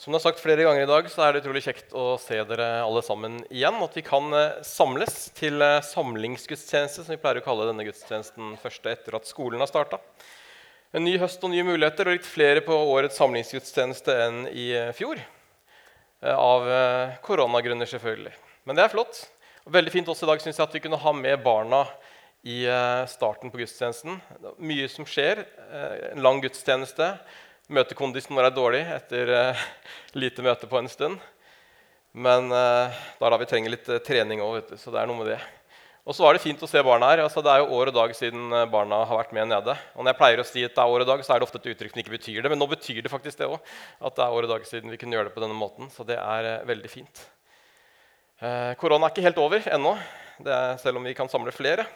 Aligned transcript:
Som 0.00 0.14
det 0.14 0.22
er 0.22 0.30
sagt 0.30 0.40
flere 0.40 0.64
ganger 0.64 0.86
i 0.86 0.88
dag, 0.88 1.08
så 1.12 1.26
er 1.26 1.34
det 1.34 1.42
utrolig 1.42 1.60
kjekt 1.60 1.90
å 1.92 2.14
se 2.16 2.38
dere 2.48 2.66
alle 2.80 3.02
sammen 3.04 3.34
igjen. 3.52 3.82
At 3.84 3.98
vi 3.98 4.00
kan 4.00 4.32
eh, 4.32 4.62
samles 4.64 5.26
til 5.36 5.60
eh, 5.60 5.82
samlingsgudstjeneste, 5.84 7.04
som 7.04 7.12
vi 7.12 7.18
pleier 7.20 7.42
å 7.42 7.44
kalle 7.44 7.66
denne 7.68 7.84
gudstjenesten 7.84 8.54
første 8.62 8.94
etter 8.94 9.18
at 9.18 9.28
skolen 9.28 9.60
har 9.60 9.68
starta. 9.68 9.98
En 10.96 11.04
ny 11.04 11.18
høst 11.20 11.44
og 11.44 11.52
nye 11.52 11.66
muligheter, 11.68 12.08
og 12.08 12.16
litt 12.16 12.30
flere 12.30 12.62
på 12.64 12.78
årets 12.94 13.20
samlingsgudstjeneste 13.20 14.16
enn 14.24 14.40
i 14.48 14.70
eh, 14.78 14.88
fjor. 14.96 15.20
Av 16.20 16.66
koronagrunner, 17.24 17.88
selvfølgelig. 17.88 18.32
Men 18.68 18.76
det 18.76 18.86
er 18.86 18.92
flott. 18.92 19.22
Og 19.64 19.76
veldig 19.76 19.92
fint 19.92 20.08
også 20.12 20.26
i 20.26 20.32
dag 20.32 20.42
synes 20.44 20.58
jeg 20.58 20.64
at 20.64 20.74
vi 20.76 20.82
kunne 20.84 21.00
ha 21.00 21.14
med 21.16 21.44
barna 21.44 21.84
i 22.44 22.58
starten 23.08 23.48
på 23.52 23.60
gudstjenesten. 23.62 24.18
Mye 24.60 24.88
som 24.92 25.08
skjer. 25.08 25.40
En 26.10 26.20
lang 26.20 26.42
gudstjeneste. 26.44 27.08
Møtekondisen 27.70 28.34
vår 28.34 28.48
er 28.48 28.54
dårlig 28.54 28.80
etter 28.90 29.28
uh, 29.30 29.60
lite 30.18 30.42
møte 30.42 30.66
på 30.66 30.80
en 30.80 30.88
stund. 30.90 31.20
Men 32.10 32.48
uh, 32.50 32.90
da 32.90 33.28
er 33.28 33.30
da 33.30 33.38
vi 33.38 33.46
trenger 33.46 33.70
litt 33.70 33.86
uh, 33.86 34.00
trening 34.02 34.42
òg, 34.42 34.72
så 34.74 34.90
det 34.90 34.98
er 34.98 35.06
noe 35.06 35.20
med 35.20 35.28
det. 35.30 35.36
Og 36.02 36.16
så 36.16 36.24
var 36.24 36.34
det 36.34 36.42
fint 36.42 36.64
å 36.66 36.66
se 36.66 36.82
barna 36.82 37.12
her. 37.12 37.22
Altså, 37.22 37.44
det 37.46 37.52
er 37.52 37.62
jo 37.62 37.68
år 37.76 37.92
og 37.92 37.94
dag 37.94 38.14
siden 38.18 38.56
barna 38.72 39.04
har 39.06 39.20
vært 39.20 39.36
med 39.36 39.52
nede. 39.52 39.76
Og 39.94 40.02
når 40.02 40.10
jeg 40.10 40.18
pleier 40.18 40.42
å 40.42 40.46
si 40.48 40.64
at 40.66 40.74
det 40.74 40.82
er 40.82 40.94
år 40.96 41.04
og 41.04 41.10
dag, 41.12 41.22
så 41.22 41.36
er 41.36 41.38
det 41.38 41.46
ofte 41.46 41.60
et 41.60 41.68
uttrykk 41.70 41.94
som 41.94 42.02
ikke 42.02 42.14
betyr 42.16 42.40
det. 42.40 42.50
Men 42.50 42.58
nå 42.58 42.66
betyr 42.72 42.98
det 43.04 43.12
faktisk 43.12 43.38
det 43.38 43.50
òg. 43.52 43.70
At 44.02 44.18
det 44.18 44.24
er 44.24 44.34
år 44.34 44.48
og 44.48 44.52
dag 44.56 44.66
siden 44.66 44.90
vi 44.90 44.98
kunne 44.98 45.14
gjøre 45.14 45.30
det 45.30 45.36
på 45.36 45.44
denne 45.44 45.60
måten. 45.60 45.92
Så 45.94 46.08
det 46.08 46.18
er 46.18 46.50
veldig 46.66 46.90
fint. 46.90 47.22
korona 48.80 49.06
er 49.06 49.14
ikke 49.14 49.28
helt 49.28 49.38
over 49.44 49.70
ennå, 49.76 49.94
selv 50.82 50.98
om 50.98 51.06
vi 51.06 51.14
kan 51.14 51.30
samle 51.30 51.54
flere. 51.54 51.86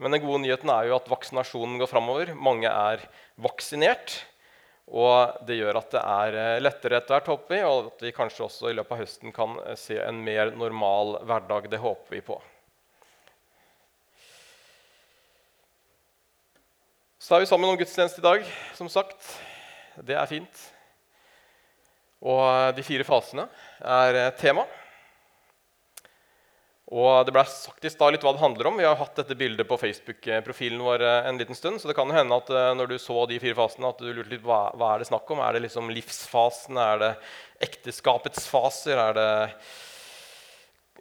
Men 0.00 0.14
den 0.14 0.24
gode 0.24 0.40
nyheten 0.46 0.72
er 0.72 0.88
jo 0.88 0.96
at 0.96 1.10
vaksinasjonen 1.10 1.76
går 1.82 1.90
framover. 1.90 2.32
Mange 2.38 2.72
er 2.72 3.04
vaksinert. 3.42 4.22
Og 4.88 5.44
det 5.44 5.58
gjør 5.58 5.76
at 5.82 5.90
det 5.92 6.00
er 6.00 6.36
eh, 6.40 6.60
lettere 6.62 6.96
etter 6.96 7.18
hvert, 7.18 7.28
håper 7.28 7.54
vi, 7.54 7.58
og 7.68 7.90
at 7.90 8.04
vi 8.06 8.14
kanskje 8.16 8.46
også 8.46 8.70
i 8.70 8.76
løpet 8.78 8.94
av 8.94 9.02
høsten 9.02 9.34
kan 9.36 9.58
eh, 9.66 9.76
se 9.76 9.98
en 10.00 10.22
mer 10.24 10.54
normal 10.56 11.18
hverdag. 11.28 11.68
Det 11.68 11.80
håper 11.82 12.16
vi 12.16 12.22
på. 12.24 12.38
Så 17.20 17.36
er 17.36 17.44
vi 17.44 17.50
sammen 17.50 17.68
om 17.68 17.76
gudstjeneste 17.76 18.22
i 18.22 18.24
dag, 18.24 18.48
som 18.78 18.88
sagt. 18.88 19.20
Det 20.00 20.16
er 20.16 20.30
fint. 20.30 20.64
Og 22.24 22.40
eh, 22.48 22.72
de 22.78 22.86
fire 22.86 23.04
fasene 23.04 23.44
er 23.84 24.22
tema. 24.40 24.64
Og 26.88 27.26
Det 27.28 27.34
ble 27.36 27.42
sagt 27.44 27.84
i 27.84 27.90
stad 27.92 28.14
litt 28.14 28.22
hva 28.24 28.32
det 28.32 28.40
handler 28.40 28.70
om. 28.70 28.78
Vi 28.80 28.86
har 28.86 28.96
hatt 28.96 29.18
dette 29.18 29.36
bildet 29.36 29.68
på 29.68 29.76
Facebook-profilen 29.76 30.80
vår 30.80 31.02
eh, 31.04 31.26
en 31.28 31.40
liten 31.40 31.56
stund. 31.56 31.82
Så 31.82 31.90
det 31.90 31.96
kan 31.98 32.08
hende 32.14 32.38
at 32.40 32.48
eh, 32.48 32.70
når 32.78 32.88
du 32.88 32.96
så 33.02 33.26
de 33.28 33.36
fire 33.42 33.58
fasene, 33.58 33.90
at 33.92 34.00
du 34.00 34.08
lurte 34.08 34.32
litt 34.32 34.46
hva, 34.46 34.70
hva 34.72 34.94
er 34.94 35.02
det 35.02 35.10
snakk 35.10 35.28
om. 35.34 35.42
Er 35.44 35.52
det 35.52 35.66
liksom 35.66 35.92
livsfasen? 35.92 36.80
Er 36.80 37.02
det 37.02 37.10
ekteskapets 37.68 38.48
faser? 38.48 38.96
Er 39.02 39.18
det 39.18 39.28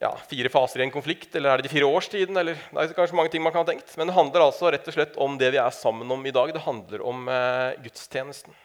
ja, 0.03 0.11
fire 0.27 0.51
faser 0.51 0.83
i 0.83 0.87
en 0.89 0.91
konflikt? 0.91 1.31
Eller 1.39 1.53
er 1.53 1.63
det 1.63 1.69
de 1.69 1.73
fire 1.77 1.87
årstidene? 1.87 2.43
Eller, 2.43 2.59
det 2.67 2.83
er 2.89 2.99
kanskje 2.99 3.21
mange 3.21 3.31
ting 3.31 3.45
man 3.47 3.55
kan 3.55 3.63
ha 3.63 3.71
tenkt. 3.71 3.95
Men 3.95 4.11
det 4.11 4.17
handler 4.19 4.49
altså 4.49 4.73
rett 4.75 4.91
og 4.91 4.97
slett 4.97 5.15
om 5.23 5.39
det 5.39 5.53
vi 5.55 5.63
er 5.63 5.71
sammen 5.71 6.11
om 6.11 6.27
i 6.27 6.35
dag. 6.35 6.51
Det 6.51 6.67
handler 6.67 7.07
om 7.13 7.31
eh, 7.31 7.79
gudstjenesten. 7.87 8.59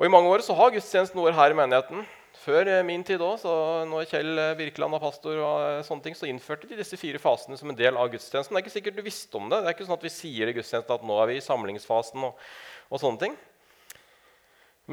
Og 0.00 0.08
I 0.08 0.14
mange 0.16 0.32
år 0.32 0.40
så 0.48 0.56
har 0.56 0.72
gudstjenesten 0.72 1.20
vår 1.20 1.36
her 1.36 1.52
i 1.52 1.60
menigheten 1.60 2.08
før 2.40 2.68
eh, 2.70 2.82
min 2.86 3.04
tid 3.06 3.22
òg, 3.22 3.44
når 3.90 4.06
Kjell 4.10 4.40
eh, 4.40 4.52
Birkeland 4.58 4.96
var 4.96 5.02
pastor, 5.04 5.38
og 5.38 5.64
eh, 5.66 5.80
sånne 5.86 6.06
ting, 6.06 6.16
så 6.18 6.28
innførte 6.30 6.68
de 6.70 6.78
disse 6.78 6.98
fire 7.00 7.20
fasene 7.22 7.58
som 7.58 7.72
en 7.72 7.78
del 7.78 7.98
av 7.98 8.10
gudstjenesten. 8.12 8.54
Det 8.54 8.60
er 8.60 8.66
ikke 8.66 8.76
sikkert 8.76 9.00
du 9.00 9.04
visste 9.06 9.40
om 9.40 9.50
det. 9.50 9.62
Det 9.62 9.70
er 9.70 9.76
ikke 9.76 9.88
sånn 9.88 9.98
at 9.98 10.06
vi 10.06 10.14
sier 10.14 10.50
i 10.50 10.54
gudstjenesten 10.56 10.96
at 10.96 11.08
nå 11.08 11.18
er 11.22 11.32
vi 11.32 11.40
i 11.40 11.44
samlingsfasen. 11.44 12.28
og, 12.28 12.46
og 12.92 13.02
sånne 13.02 13.22
ting. 13.22 13.36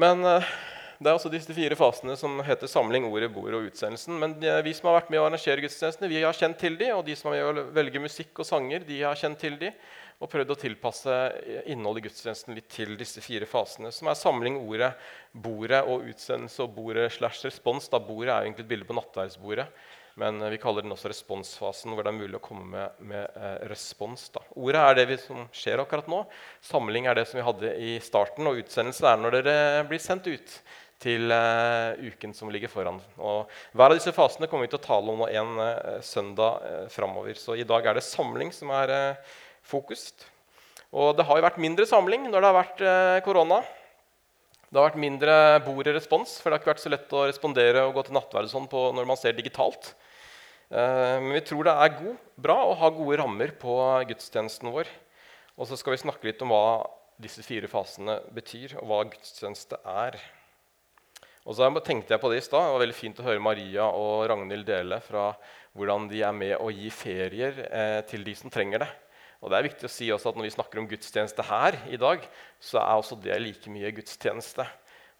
Men 0.00 0.22
det 0.24 1.08
er 1.10 1.16
også 1.16 1.32
disse 1.32 1.52
fire 1.52 1.76
fasene 1.76 2.14
som 2.16 2.38
heter 2.46 2.70
samling, 2.70 3.04
ordet, 3.08 3.28
bord 3.34 3.56
og 3.58 3.66
utsendelsen. 3.68 4.14
Men 4.22 4.36
vi 4.64 4.72
som 4.76 4.88
har 4.88 5.00
vært 5.00 5.10
med 5.12 5.20
å 5.20 5.26
arrangere 5.26 5.64
gudstjenestene, 5.64 6.08
vi 6.08 6.22
har 6.22 6.36
kjent 6.36 6.56
til 6.60 6.78
de, 6.80 6.92
og 6.94 7.02
de 7.04 7.16
som 7.18 7.32
har 7.34 7.60
velge 7.76 8.00
musikk 8.00 8.40
og 8.40 8.48
sanger, 8.48 8.86
de 8.86 9.02
har 9.02 9.18
kjent 9.18 9.40
til 9.42 9.58
de 9.60 9.72
og 10.20 10.28
prøvd 10.28 10.52
å 10.52 10.58
tilpasse 10.60 11.14
innholdet 11.72 12.02
i 12.02 12.08
gudstjenesten 12.08 12.56
litt 12.56 12.68
til 12.72 12.92
disse 13.00 13.22
fire 13.24 13.48
fasene, 13.48 13.88
som 13.94 14.10
er 14.10 14.18
samling, 14.20 14.58
ordet, 14.60 14.92
bordet 15.32 15.80
og 15.88 16.04
utsendelse 16.10 16.60
og 16.66 16.74
bordet 16.76 17.08
slash 17.14 17.46
respons. 17.46 17.88
Da 17.88 18.02
Bordet 18.04 18.34
er 18.34 18.42
jo 18.42 18.50
egentlig 18.50 18.66
et 18.66 18.72
bilde 18.74 18.88
på 18.90 18.98
nattverdsbordet, 18.98 19.66
men 20.20 20.42
vi 20.52 20.58
kaller 20.60 20.84
den 20.84 20.92
også 20.92 21.08
responsfasen, 21.08 21.94
hvor 21.94 22.04
det 22.04 22.12
er 22.12 22.18
mulig 22.18 22.36
å 22.36 22.42
komme 22.44 22.66
med, 22.68 23.00
med 23.12 23.40
eh, 23.40 23.56
respons. 23.70 24.26
Da. 24.34 24.44
Ordet 24.60 24.84
er 24.84 24.98
det 24.98 25.08
vi, 25.08 25.18
som 25.24 25.48
skjer 25.56 25.80
akkurat 25.80 26.10
nå. 26.12 26.20
Samling 26.68 27.08
er 27.08 27.16
det 27.16 27.24
som 27.30 27.40
vi 27.40 27.46
hadde 27.46 27.74
i 27.80 27.96
starten, 28.04 28.50
og 28.50 28.60
utsendelse 28.60 29.08
er 29.08 29.20
når 29.22 29.38
dere 29.38 29.58
blir 29.88 30.02
sendt 30.04 30.28
ut 30.28 30.56
til 31.00 31.32
uh, 31.32 31.96
uken 31.96 32.34
som 32.36 32.50
ligger 32.52 32.68
foran. 32.68 32.98
Og 33.16 33.48
hver 33.72 33.86
av 33.86 33.96
disse 33.96 34.12
fasene 34.12 34.50
kommer 34.50 34.66
vi 34.66 34.74
til 34.74 34.82
å 34.82 34.84
tale 34.84 35.14
om 35.14 35.22
en 35.24 35.54
uh, 35.56 36.00
søndag 36.04 36.66
uh, 36.66 36.82
framover. 36.92 37.38
Så 37.40 37.56
i 37.56 37.64
dag 37.64 37.88
er 37.88 37.96
det 37.96 38.04
samling 38.04 38.52
som 38.52 38.68
er 38.76 38.92
uh, 38.92 39.38
fokus. 39.70 40.10
Og 40.90 41.14
det 41.16 41.26
har 41.26 41.38
jo 41.38 41.46
vært 41.46 41.60
mindre 41.62 41.86
samling 41.86 42.26
når 42.26 42.42
det 42.42 42.48
har 42.50 42.58
vært 42.58 42.82
eh, 42.82 43.18
korona. 43.26 43.60
Det 44.70 44.78
har 44.78 44.90
vært 44.90 45.02
mindre 45.02 45.34
bord 45.64 45.88
i 45.90 45.94
respons, 45.94 46.36
for 46.38 46.50
det 46.50 46.58
har 46.58 46.62
ikke 46.62 46.72
vært 46.72 46.82
så 46.84 46.92
lett 46.92 47.14
å 47.14 47.26
respondere 47.26 47.84
og 47.86 47.96
gå 47.96 48.06
til 48.06 48.14
nattverd 48.14 48.50
sånn 48.50 48.68
når 48.70 49.06
man 49.06 49.18
ser 49.18 49.34
digitalt. 49.38 49.92
Eh, 50.70 51.16
men 51.22 51.34
vi 51.34 51.44
tror 51.46 51.66
det 51.66 51.74
er 51.74 51.96
god, 51.96 52.18
bra 52.38 52.58
å 52.66 52.76
ha 52.78 52.90
gode 52.94 53.18
rammer 53.22 53.54
på 53.58 53.76
gudstjenesten 54.10 54.70
vår. 54.70 54.90
Og 55.58 55.66
så 55.66 55.78
skal 55.78 55.96
vi 55.96 56.02
snakke 56.04 56.30
litt 56.30 56.42
om 56.46 56.54
hva 56.54 56.86
disse 57.20 57.42
fire 57.44 57.68
fasene 57.68 58.20
betyr, 58.34 58.78
og 58.80 58.86
hva 58.88 59.02
gudstjeneste 59.10 59.80
er. 59.84 60.18
Og 61.48 61.56
så 61.56 61.66
tenkte 61.82 62.14
jeg 62.14 62.22
på 62.22 62.30
det 62.30 62.38
i 62.40 62.44
stad. 62.44 62.66
Det 62.66 62.74
var 62.74 62.82
veldig 62.84 62.96
fint 62.96 63.20
å 63.20 63.26
høre 63.26 63.42
Maria 63.42 63.86
og 63.90 64.26
Ragnhild 64.30 64.66
dele 64.68 65.00
fra 65.04 65.30
hvordan 65.76 66.08
de 66.10 66.22
er 66.26 66.34
med 66.36 66.56
å 66.58 66.70
gi 66.74 66.90
ferier 66.94 67.62
eh, 67.66 68.00
til 68.08 68.22
de 68.26 68.34
som 68.38 68.52
trenger 68.52 68.84
det. 68.84 68.90
Og 69.40 69.48
det 69.48 69.56
er 69.56 69.68
viktig 69.70 69.88
å 69.88 69.92
si 69.92 70.10
også 70.12 70.30
at 70.30 70.38
Når 70.38 70.48
vi 70.48 70.54
snakker 70.56 70.80
om 70.80 70.88
gudstjeneste 70.88 71.44
her 71.48 71.78
i 71.88 71.98
dag, 72.00 72.24
så 72.60 72.80
er 72.82 72.96
også 73.00 73.16
det 73.24 73.38
like 73.40 73.72
mye 73.72 73.92
gudstjeneste. 73.96 74.66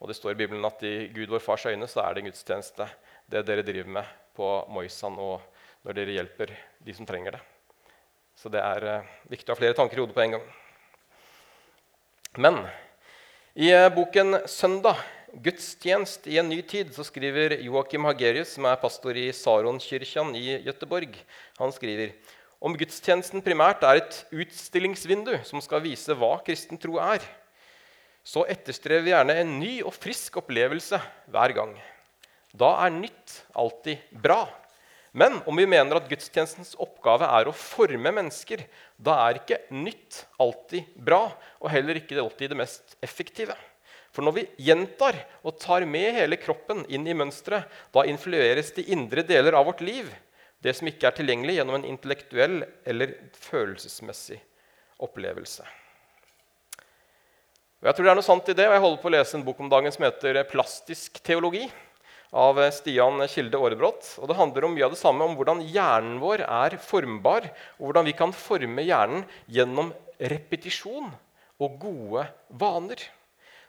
Og 0.01 0.09
Det 0.09 0.17
står 0.17 0.35
i 0.35 0.41
Bibelen 0.43 0.65
at 0.65 0.83
i 0.85 1.09
Gud 1.13 1.29
vår 1.33 1.43
Fars 1.45 1.67
øyne 1.69 1.89
så 1.89 2.03
er 2.05 2.15
det 2.15 2.27
gudstjeneste. 2.29 2.89
Det 3.31 3.45
dere 3.47 3.65
driver 3.65 3.97
med 4.01 4.13
på 4.37 4.49
Moisan 4.73 5.17
og 5.21 5.41
når 5.85 5.97
dere 5.97 6.17
hjelper 6.19 6.53
de 6.85 6.95
som 6.97 7.09
trenger 7.09 7.37
det. 7.37 7.43
Så 8.37 8.53
det 8.53 8.61
er 8.65 8.87
uh, 8.89 9.09
viktig 9.29 9.49
å 9.49 9.55
ha 9.55 9.61
flere 9.61 9.77
tanker 9.77 9.99
i 9.99 10.03
hodet 10.03 10.17
på 10.17 10.25
en 10.25 10.37
gang. 10.37 10.45
Men 12.41 12.61
i 13.57 13.73
uh, 13.73 13.89
boken 13.93 14.41
'Søndag 14.49 15.01
gudstjenest 15.45 16.27
i 16.27 16.39
en 16.41 16.49
ny 16.49 16.61
tid' 16.63 16.93
så 16.97 17.05
skriver 17.05 17.59
Joakim 17.61 18.05
Hagerius, 18.09 18.55
som 18.57 18.65
er 18.65 18.81
pastor 18.81 19.17
i 19.17 19.29
Saronkirken 19.37 20.35
i 20.37 20.59
Gøteborg, 20.65 21.17
han 21.59 21.73
skriver 21.73 22.17
om 22.61 22.77
gudstjenesten 22.77 23.43
primært 23.45 23.85
er 23.89 24.03
et 24.03 24.17
utstillingsvindu 24.31 25.33
som 25.49 25.63
skal 25.65 25.83
vise 25.85 26.15
hva 26.17 26.35
kristen 26.45 26.81
tro 26.81 26.99
er, 27.01 27.25
så 28.21 28.45
etterstrever 28.53 29.07
vi 29.07 29.15
gjerne 29.15 29.37
en 29.41 29.55
ny 29.63 29.73
og 29.81 29.95
frisk 29.97 30.37
opplevelse 30.43 31.01
hver 31.33 31.55
gang. 31.57 31.73
Da 32.53 32.75
er 32.85 32.93
nytt 32.93 33.41
alltid 33.57 34.03
bra. 34.13 34.45
Men 35.17 35.41
om 35.49 35.57
vi 35.57 35.67
mener 35.67 35.99
at 35.99 36.07
gudstjenestens 36.11 36.77
oppgave 36.79 37.27
er 37.27 37.49
å 37.49 37.57
forme 37.57 38.13
mennesker, 38.15 38.63
da 38.95 39.17
er 39.25 39.41
ikke 39.41 39.63
nytt 39.75 40.25
alltid 40.39 40.93
bra, 40.95 41.25
og 41.59 41.73
heller 41.73 41.99
ikke 41.99 42.21
alltid 42.21 42.53
det 42.53 42.61
mest 42.61 42.95
effektive. 43.03 43.57
For 44.15 44.27
når 44.27 44.37
vi 44.37 44.49
gjentar 44.69 45.17
og 45.47 45.57
tar 45.63 45.87
med 45.89 46.13
hele 46.19 46.39
kroppen 46.39 46.85
inn 46.91 47.07
i 47.09 47.17
mønsteret, 47.17 47.67
da 47.95 48.05
influeres 48.11 48.75
de 48.77 48.87
indre 48.95 49.25
deler 49.27 49.57
av 49.59 49.67
vårt 49.71 49.83
liv 49.87 50.11
det 50.65 50.75
som 50.77 50.89
ikke 50.91 51.09
er 51.09 51.17
tilgjengelig 51.17 51.59
gjennom 51.59 51.79
en 51.79 51.89
intellektuell 51.89 52.63
eller 52.89 53.15
følelsesmessig 53.41 54.41
opplevelse. 55.01 55.65
Og 57.81 57.89
jeg 57.89 57.97
tror 57.97 58.05
det 58.05 58.11
er 58.13 58.19
noe 58.19 58.27
sant 58.27 58.51
i 58.53 58.57
det, 58.57 58.67
og 58.69 58.75
jeg 58.77 58.85
holder 58.85 59.01
på 59.01 59.09
å 59.09 59.15
lese 59.15 59.39
en 59.39 59.45
bok 59.47 59.61
om 59.65 59.71
dagen 59.73 59.93
som 59.95 60.05
heter 60.05 60.43
'Plastisk 60.45 61.23
teologi' 61.25 61.71
av 62.31 62.61
Stian 62.71 63.27
Kilde 63.27 63.59
Aarebrot. 63.59 64.19
Og 64.21 64.29
det 64.29 64.37
handler 64.37 64.67
om 64.67 64.75
mye 64.75 64.85
av 64.85 64.93
det 64.93 65.01
samme, 65.01 65.25
om 65.25 65.35
hvordan 65.39 65.63
hjernen 65.65 66.21
vår 66.23 66.45
er 66.45 66.77
formbar, 66.77 67.49
og 67.79 67.89
hvordan 67.89 68.07
vi 68.07 68.13
kan 68.13 68.35
forme 68.37 68.85
hjernen 68.85 69.25
gjennom 69.49 69.95
repetisjon 70.21 71.11
og 71.61 71.81
gode 71.81 72.27
vaner. 72.49 73.03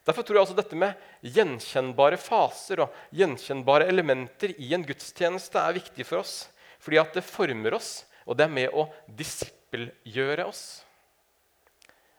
Derfor 0.05 0.25
tror 0.25 0.39
jeg 0.39 0.47
også 0.47 0.57
dette 0.57 0.77
med 0.77 0.97
gjenkjennbare 1.21 2.17
faser 2.17 2.81
og 2.83 2.95
gjenkjennbare 3.13 3.85
elementer 3.91 4.55
i 4.57 4.73
en 4.73 4.85
gudstjeneste 4.85 5.61
er 5.61 5.77
viktig 5.77 6.07
for 6.09 6.23
oss. 6.23 6.49
Fordi 6.81 6.99
at 7.01 7.13
det 7.17 7.25
former 7.25 7.77
oss, 7.77 8.01
og 8.25 8.37
det 8.37 8.47
er 8.47 8.53
med 8.53 8.73
å 8.73 8.87
disippelgjøre 9.17 10.47
oss. 10.49 10.63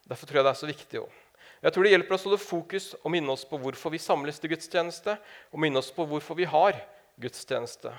Derfor 0.07 0.29
tror 0.29 0.41
jeg 0.41 0.47
det 0.47 0.53
er 0.53 0.61
så 0.61 0.71
viktig 0.71 1.03
òg. 1.03 1.19
Jeg 1.63 1.75
tror 1.75 1.87
det 1.87 1.93
hjelper 1.93 2.17
oss 2.17 2.25
å 2.25 2.31
holde 2.31 2.43
fokus 2.43 2.87
og 2.99 3.13
minne 3.15 3.35
oss 3.35 3.45
på 3.47 3.59
hvorfor 3.63 3.93
vi 3.95 4.01
samles 4.03 4.41
til 4.43 4.51
gudstjeneste, 4.51 5.15
og 5.55 5.63
minne 5.63 5.79
oss 5.79 5.93
på 5.95 6.07
hvorfor 6.11 6.39
vi 6.39 6.49
har 6.51 6.79
gudstjeneste. 7.23 7.93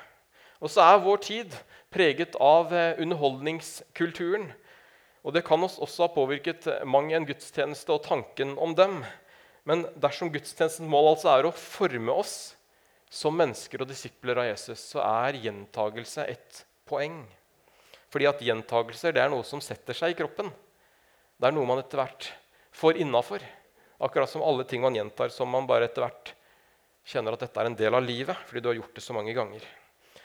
Og 0.63 0.71
så 0.71 0.83
er 0.83 1.03
vår 1.03 1.21
tid 1.23 1.55
preget 1.91 2.35
av 2.43 2.71
eh, 2.75 2.99
underholdningskulturen. 3.03 4.49
Og 5.23 5.35
det 5.35 5.45
kan 5.47 5.63
oss 5.63 5.77
også 5.79 6.05
ha 6.05 6.11
påvirket 6.11 6.67
mang 6.87 7.11
en 7.15 7.27
gudstjeneste 7.27 7.91
og 7.95 8.03
tanken 8.03 8.57
om 8.59 8.75
dem. 8.75 9.01
Men 9.67 9.85
dersom 9.95 10.31
gudstjenestens 10.31 10.91
mål 10.91 11.13
altså 11.13 11.31
er 11.31 11.47
å 11.47 11.55
forme 11.55 12.15
oss 12.15 12.35
som 13.13 13.35
mennesker 13.37 13.83
og 13.83 13.89
disipler 13.91 14.39
av 14.41 14.47
Jesus, 14.47 14.81
så 14.89 15.03
er 15.05 15.37
gjentagelse 15.43 16.25
et 16.31 16.63
poeng. 16.89 17.19
Fordi 18.09 18.25
at 18.29 18.41
gjentagelser 18.41 19.13
det 19.13 19.21
er 19.21 19.29
noe 19.29 19.45
som 19.45 19.61
setter 19.61 19.97
seg 19.97 20.13
i 20.13 20.17
kroppen. 20.17 20.49
Det 21.37 21.49
er 21.49 21.53
noe 21.53 21.69
man 21.69 21.81
etter 21.81 22.01
hvert 22.01 22.31
får 22.73 22.97
innafor. 23.05 23.45
Akkurat 24.03 24.29
som 24.29 24.41
alle 24.41 24.65
ting 24.65 24.81
man 24.81 24.97
gjentar 24.97 25.29
som 25.33 25.49
man 25.53 25.69
bare 25.69 25.85
etter 25.89 26.07
hvert 26.07 26.33
kjenner 27.05 27.35
at 27.35 27.45
dette 27.45 27.61
er 27.61 27.69
en 27.69 27.77
del 27.77 27.93
av 27.93 28.05
livet 28.05 28.45
fordi 28.47 28.63
du 28.63 28.69
har 28.71 28.79
gjort 28.79 28.97
det 28.97 29.05
så 29.05 29.15
mange 29.15 29.37
ganger. 29.37 29.65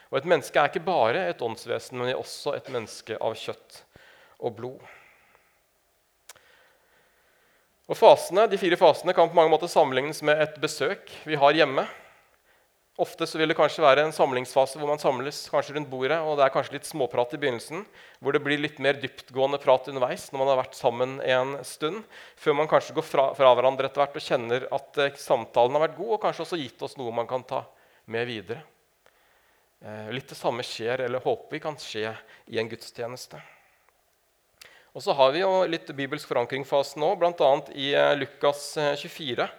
Og 0.08 0.18
Et 0.22 0.30
menneske 0.32 0.56
er 0.56 0.70
ikke 0.70 0.86
bare 0.86 1.26
et 1.28 1.42
åndsvesen, 1.44 1.98
men 2.00 2.16
også 2.16 2.56
et 2.56 2.72
menneske 2.72 3.18
av 3.20 3.36
kjøtt 3.36 3.82
og 4.40 4.54
blod. 4.56 4.80
Og 7.88 7.96
fasene, 7.96 8.48
De 8.48 8.56
fire 8.60 8.76
fasene 8.80 9.12
kan 9.12 9.28
på 9.28 9.36
mange 9.36 9.52
måter 9.52 9.68
sammenlignes 9.68 10.22
med 10.24 10.40
et 10.40 10.56
besøk 10.60 11.12
vi 11.28 11.36
har 11.36 11.52
hjemme. 11.52 11.84
Ofte 12.98 13.28
så 13.30 13.38
vil 13.38 13.52
det 13.52 13.54
kanskje 13.54 13.84
være 13.84 14.02
en 14.02 14.14
samlingsfase 14.14 14.80
hvor 14.80 14.90
man 14.90 14.98
samles 14.98 15.44
kanskje 15.52 15.76
rundt 15.76 15.90
bordet, 15.90 16.16
og 16.18 16.34
det 16.38 16.48
er 16.48 16.54
kanskje 16.54 16.74
litt 16.74 16.88
småprat 16.88 17.36
i 17.36 17.38
begynnelsen, 17.38 17.84
hvor 18.18 18.34
det 18.34 18.40
blir 18.42 18.58
litt 18.58 18.80
mer 18.82 18.98
dyptgående 18.98 19.60
prat 19.62 19.86
underveis 19.92 20.24
når 20.32 20.42
man 20.42 20.50
har 20.50 20.58
vært 20.64 20.74
sammen 20.74 21.12
en 21.22 21.52
stund, 21.62 22.00
før 22.34 22.56
man 22.58 22.70
kanskje 22.70 22.96
går 22.96 23.06
fra, 23.06 23.28
fra 23.38 23.52
hverandre 23.54 23.86
etter 23.86 24.02
hvert 24.02 24.18
og 24.18 24.24
kjenner 24.24 24.66
at 24.74 24.98
eh, 24.98 25.20
samtalen 25.22 25.78
har 25.78 25.86
vært 25.86 25.94
god, 26.00 26.10
og 26.16 26.24
kanskje 26.26 26.44
også 26.48 26.58
gitt 26.58 26.82
oss 26.88 26.98
noe 26.98 27.14
man 27.14 27.30
kan 27.30 27.46
ta 27.46 27.62
med 28.10 28.26
videre. 28.26 28.64
Eh, 29.78 30.10
litt 30.10 30.34
det 30.34 30.40
samme 30.40 30.66
skjer, 30.66 31.04
eller 31.06 31.22
håper 31.22 31.54
vi 31.54 31.62
kan 31.62 31.78
skje, 31.78 32.10
i 32.50 32.58
en 32.58 32.70
gudstjeneste. 32.70 33.38
Og 34.98 35.04
så 35.04 35.14
har 35.14 35.30
vi 35.30 35.44
jo 35.44 35.52
litt 35.70 35.86
bibelsk 35.94 36.26
forankring-fase 36.26 36.98
nå, 36.98 37.14
bl.a. 37.20 37.50
i 37.78 37.92
eh, 37.94 38.16
Lukas 38.18 38.72
24 38.74 39.46
eh, 39.46 39.57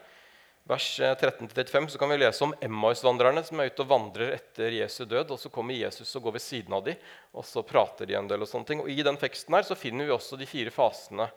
vers 0.69 0.87
13-35 1.01 1.87
så 1.87 1.97
kan 1.97 2.11
vi 2.11 2.17
lese 2.21 2.43
om 2.45 2.53
Emmaus-vandrerne 2.61 3.41
som 3.45 3.57
er 3.57 3.71
ute 3.71 3.81
og 3.81 3.89
vandrer 3.89 4.35
etter 4.35 4.75
Jesu 4.77 5.01
død. 5.01 5.31
og 5.33 5.39
Så 5.41 5.49
kommer 5.49 5.73
Jesus 5.73 6.11
og 6.15 6.27
går 6.27 6.35
ved 6.37 6.43
siden 6.45 6.75
av 6.77 6.83
dem, 6.85 6.99
og 7.33 7.45
så 7.45 7.63
prater 7.65 8.05
de 8.05 8.17
en 8.19 8.29
del. 8.29 8.45
og 8.45 8.49
sånne 8.49 8.69
ting. 8.69 8.83
Og 8.83 8.89
I 8.89 9.01
den 9.05 9.17
teksten 9.17 9.55
her 9.57 9.65
så 9.65 9.77
finner 9.77 10.05
vi 10.05 10.13
også 10.13 10.37
de 10.37 10.45
fire 10.49 10.73
fasene. 10.73 11.29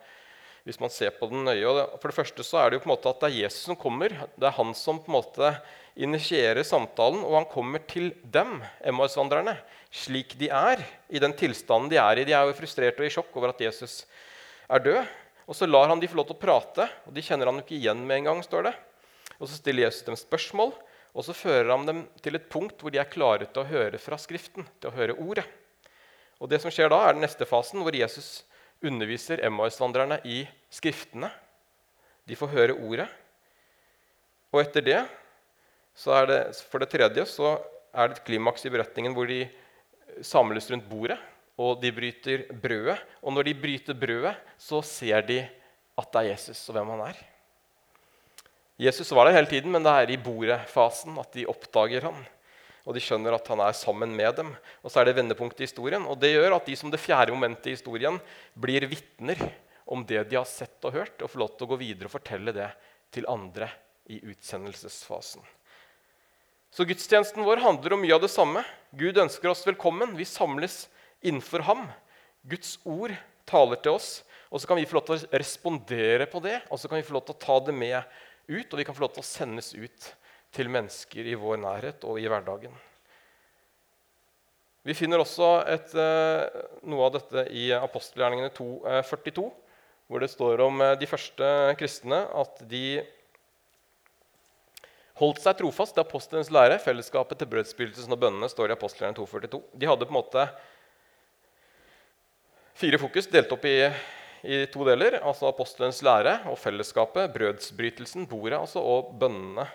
hvis 0.63 0.79
man 0.79 0.89
ser 0.89 1.09
på 1.11 1.27
den 1.27 1.43
nøye. 1.43 1.65
Og 1.67 1.99
for 1.99 2.07
det 2.07 2.15
første 2.15 2.43
så 2.43 2.61
er 2.61 2.69
det 2.69 2.77
jo 2.77 2.83
på 2.85 2.87
en 2.87 2.93
måte 2.93 3.09
at 3.09 3.19
det 3.19 3.27
er 3.27 3.41
Jesus 3.43 3.65
som 3.65 3.75
kommer. 3.75 4.13
Det 4.39 4.47
er 4.47 4.55
han 4.55 4.71
som 4.73 5.01
på 5.01 5.11
en 5.11 5.17
måte 5.17 5.49
initierer 5.97 6.63
samtalen, 6.63 7.19
og 7.19 7.35
han 7.35 7.49
kommer 7.51 7.83
til 7.83 8.13
dem, 8.23 8.61
Emmaus-vandrerne, 8.79 9.57
slik 9.91 10.37
de 10.39 10.47
er, 10.47 10.79
i 11.09 11.19
den 11.19 11.33
tilstanden 11.33 11.89
de 11.91 11.99
er 11.99 12.21
i. 12.21 12.23
De 12.23 12.31
er 12.31 12.47
jo 12.47 12.55
frustrerte 12.55 13.03
og 13.03 13.09
i 13.09 13.11
sjokk 13.11 13.35
over 13.35 13.51
at 13.51 13.59
Jesus 13.59 14.05
er 14.69 14.79
død. 14.79 15.03
Og 15.43 15.57
så 15.57 15.67
lar 15.67 15.91
han 15.91 15.99
de 15.99 16.07
få 16.07 16.21
lov 16.21 16.29
til 16.29 16.37
å 16.37 16.43
prate, 16.45 16.87
og 17.03 17.11
de 17.11 17.21
kjenner 17.25 17.51
han 17.51 17.59
jo 17.59 17.65
ikke 17.65 17.81
igjen 17.81 18.07
med 18.07 18.21
en 18.21 18.31
gang. 18.31 18.43
står 18.47 18.69
det. 18.69 18.75
Og 19.39 19.49
Så 19.49 19.57
stiller 19.59 19.87
Jesus 19.87 20.05
dem 20.07 20.17
spørsmål, 20.19 20.73
og 21.13 21.25
så 21.25 21.35
fører 21.37 21.69
han 21.69 21.85
dem 21.85 22.05
til 22.25 22.35
et 22.37 22.49
punkt 22.49 22.81
hvor 22.81 22.93
de 22.93 22.99
er 23.01 23.09
klare 23.09 23.45
til 23.45 23.61
å 23.61 23.69
høre 23.69 23.99
fra 24.01 24.17
Skriften, 24.17 24.65
til 24.81 24.89
å 24.89 24.95
høre 24.95 25.17
ordet. 25.17 25.45
Og 26.41 26.49
det 26.49 26.59
som 26.61 26.73
skjer 26.73 26.89
da, 26.89 26.99
er 27.05 27.15
den 27.15 27.23
neste 27.23 27.45
fasen, 27.47 27.83
hvor 27.85 27.95
Jesus 27.95 28.43
underviser 28.83 29.43
Emmaus-vandrerne 29.45 30.19
i 30.27 30.43
Skriftene. 30.73 31.29
De 32.27 32.35
får 32.35 32.51
høre 32.51 32.77
ordet. 32.77 33.07
Og 34.53 34.61
etter 34.63 34.85
det, 34.85 35.01
så 35.93 36.15
er 36.17 36.29
det, 36.29 36.39
for 36.69 36.81
det 36.81 36.89
tredje, 36.91 37.25
så 37.29 37.55
er 37.93 38.09
det 38.09 38.17
et 38.17 38.25
klimaks 38.27 38.65
i 38.65 38.71
beretningen 38.73 39.13
hvor 39.15 39.29
de 39.29 39.45
samles 40.25 40.69
rundt 40.71 40.89
bordet, 40.89 41.19
og 41.61 41.77
de 41.81 41.91
bryter 41.93 42.47
brødet. 42.49 42.97
Og 43.21 43.35
når 43.35 43.49
de 43.49 43.59
bryter 43.61 43.97
brødet, 43.97 44.33
så 44.57 44.81
ser 44.85 45.21
de 45.29 45.43
at 45.43 46.09
det 46.09 46.23
er 46.23 46.31
Jesus, 46.31 46.65
og 46.69 46.79
hvem 46.79 46.95
han 46.95 47.05
er. 47.11 47.21
Jesus 48.83 49.11
var 49.15 49.29
der 49.29 49.37
hele 49.37 49.47
tiden, 49.47 49.71
men 49.71 49.85
det 49.85 49.91
er 49.95 50.11
i 50.11 50.19
bordet-fasen 50.19 51.15
at 51.21 51.35
de 51.35 51.47
oppdager 51.47 52.03
ham. 52.09 52.17
Og 52.83 52.95
de 52.97 53.03
skjønner 53.03 53.35
at 53.37 53.47
han 53.47 53.61
er 53.63 53.75
sammen 53.79 54.11
med 54.15 54.35
dem. 54.35 54.49
Og 54.83 54.91
så 54.91 54.99
er 54.99 55.07
det 55.07 55.15
vendepunktet 55.21 55.63
i 55.63 55.67
historien. 55.69 56.03
Og 56.03 56.17
det 56.19 56.33
gjør 56.33 56.57
at 56.57 56.67
de 56.67 56.75
som 56.75 56.91
det 56.91 56.99
fjerde 56.99 57.31
momentet 57.31 57.69
i 57.71 57.77
historien 57.77 58.17
blir 58.59 58.83
vitner 58.91 59.39
om 59.87 60.03
det 60.07 60.25
de 60.27 60.35
har 60.35 60.47
sett 60.47 60.83
og 60.87 60.97
hørt, 60.97 61.15
og 61.21 61.31
får 61.31 61.41
lov 61.43 61.53
til 61.55 61.67
å 61.67 61.71
gå 61.73 61.79
videre 61.79 62.09
og 62.09 62.15
fortelle 62.15 62.53
det 62.55 62.69
til 63.13 63.27
andre 63.31 63.69
i 64.11 64.19
utsendelsesfasen. 64.19 65.43
Så 66.73 66.87
gudstjenesten 66.89 67.45
vår 67.45 67.61
handler 67.63 67.95
om 67.95 68.03
mye 68.03 68.15
av 68.15 68.23
det 68.23 68.31
samme. 68.33 68.63
Gud 68.97 69.19
ønsker 69.21 69.51
oss 69.51 69.63
velkommen. 69.67 70.15
Vi 70.17 70.27
samles 70.27 70.87
innenfor 71.23 71.63
ham. 71.69 71.85
Guds 72.49 72.75
ord 72.83 73.13
taler 73.47 73.79
til 73.79 73.95
oss. 73.99 74.23
Og 74.49 74.61
så 74.61 74.69
kan 74.69 74.77
vi 74.77 74.85
få 74.89 74.97
lov 74.97 75.05
til 75.07 75.15
å 75.21 75.39
respondere 75.39 76.27
på 76.29 76.41
det, 76.43 76.59
og 76.69 76.77
så 76.77 76.89
kan 76.89 76.99
vi 76.99 77.05
få 77.07 77.15
lov 77.15 77.23
til 77.25 77.33
å 77.37 77.41
ta 77.41 77.55
det 77.65 77.73
med 77.73 78.01
ut, 78.47 78.73
og 78.73 78.79
vi 78.79 78.85
kan 78.87 78.95
få 78.95 79.05
lov 79.05 79.13
til 79.15 79.23
å 79.23 79.27
sendes 79.27 79.73
ut 79.75 80.09
til 80.53 80.69
mennesker 80.69 81.29
i 81.29 81.37
vår 81.39 81.61
nærhet 81.63 82.03
og 82.07 82.19
i 82.21 82.27
hverdagen. 82.29 82.73
Vi 84.83 84.95
finner 84.97 85.21
også 85.23 85.63
et, 85.71 85.93
eh, 85.95 86.63
noe 86.91 87.05
av 87.07 87.13
dette 87.15 87.45
i 87.55 87.69
apostelgjerningene 87.71 88.51
2.42, 88.51 89.45
eh, 89.47 89.91
hvor 90.11 90.19
det 90.19 90.29
står 90.29 90.59
om 90.65 90.81
eh, 90.81 90.95
de 90.99 91.07
første 91.07 91.51
kristne 91.79 92.19
at 92.35 92.59
de 92.67 93.03
holdt 95.21 95.39
seg 95.39 95.55
trofast 95.61 95.95
til 95.95 96.03
apostelens 96.03 96.51
lære. 96.51 96.81
Fellesskapet 96.83 97.39
til 97.39 97.47
brødsbyrdelsen 97.47 98.11
og 98.11 98.19
bønnene 98.19 98.51
står 98.51 98.73
i 98.73 98.75
apostelgjerningene 98.75 99.23
2.42. 99.23 99.63
De 99.71 99.87
hadde 99.87 100.09
på 100.09 100.11
en 100.11 100.19
måte 100.19 100.45
fire 102.75 102.99
fokus 102.99 103.31
delt 103.31 103.55
opp 103.55 103.63
i 103.69 103.77
i 104.43 104.65
to 104.67 104.83
deler. 104.87 105.19
altså 105.23 105.47
Apostelens 105.47 106.01
lære 106.03 106.39
og 106.51 106.57
fellesskapet, 106.59 107.31
brødsbrytelsen, 107.33 108.27
bordet 108.27 108.59
altså, 108.59 108.79
og 108.79 109.13
bønnene. 109.19 109.65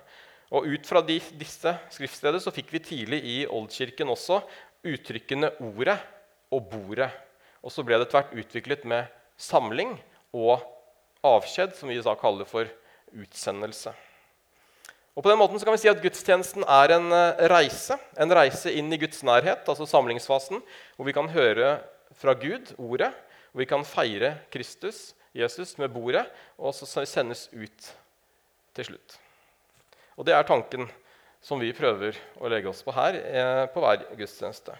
Og 0.52 0.68
Ut 0.68 0.86
fra 0.88 1.02
de, 1.04 1.18
disse 1.40 1.74
skriftsteder 1.92 2.40
så 2.40 2.52
fikk 2.54 2.72
vi 2.72 2.84
tidlig 2.84 3.20
i 3.24 3.38
Oldkirken 3.46 4.08
også 4.08 4.42
uttrykkene 4.84 5.50
'ordet' 5.60 5.98
og 6.52 6.68
'bordet'. 6.72 7.12
Og 7.62 7.72
så 7.72 7.82
ble 7.82 7.98
det 7.98 8.10
tvert 8.12 8.32
utviklet 8.32 8.84
med 8.84 9.08
samling 9.36 9.98
og 10.32 10.62
avskjed, 11.24 11.74
som 11.74 11.88
vi 11.88 12.00
da 12.00 12.14
kaller 12.14 12.46
for 12.48 12.68
utsendelse. 13.12 13.92
Og 15.18 15.24
på 15.24 15.30
den 15.32 15.40
måten 15.40 15.58
kan 15.58 15.74
vi 15.74 15.82
si 15.82 15.90
at 15.90 15.98
Gudstjenesten 15.98 16.62
er 16.62 16.94
en 16.94 17.10
eh, 17.10 17.40
reise, 17.50 17.96
en 18.14 18.30
reise 18.30 18.70
inn 18.70 18.92
i 18.94 19.00
Guds 19.00 19.24
nærhet, 19.26 19.66
altså 19.66 19.88
samlingsfasen, 19.88 20.62
hvor 20.94 21.08
vi 21.08 21.12
kan 21.16 21.28
høre 21.32 21.80
fra 22.14 22.36
Gud, 22.38 22.70
ordet, 22.78 23.10
og 23.58 23.64
vi 23.64 23.66
kan 23.66 23.82
feire 23.82 24.36
Kristus, 24.54 25.16
Jesus, 25.34 25.72
med 25.82 25.90
bordet, 25.90 26.28
og 26.62 26.70
så 26.78 27.02
sendes 27.02 27.48
ut 27.50 27.86
til 28.70 28.86
slutt. 28.86 29.16
Og 30.14 30.22
Det 30.22 30.30
er 30.30 30.44
tanken 30.46 30.84
som 31.42 31.58
vi 31.58 31.72
prøver 31.74 32.14
å 32.38 32.46
legge 32.46 32.70
oss 32.70 32.84
på 32.86 32.94
her 32.94 33.16
eh, 33.18 33.64
på 33.72 33.82
hver 33.82 34.04
gudstjeneste. 34.14 34.76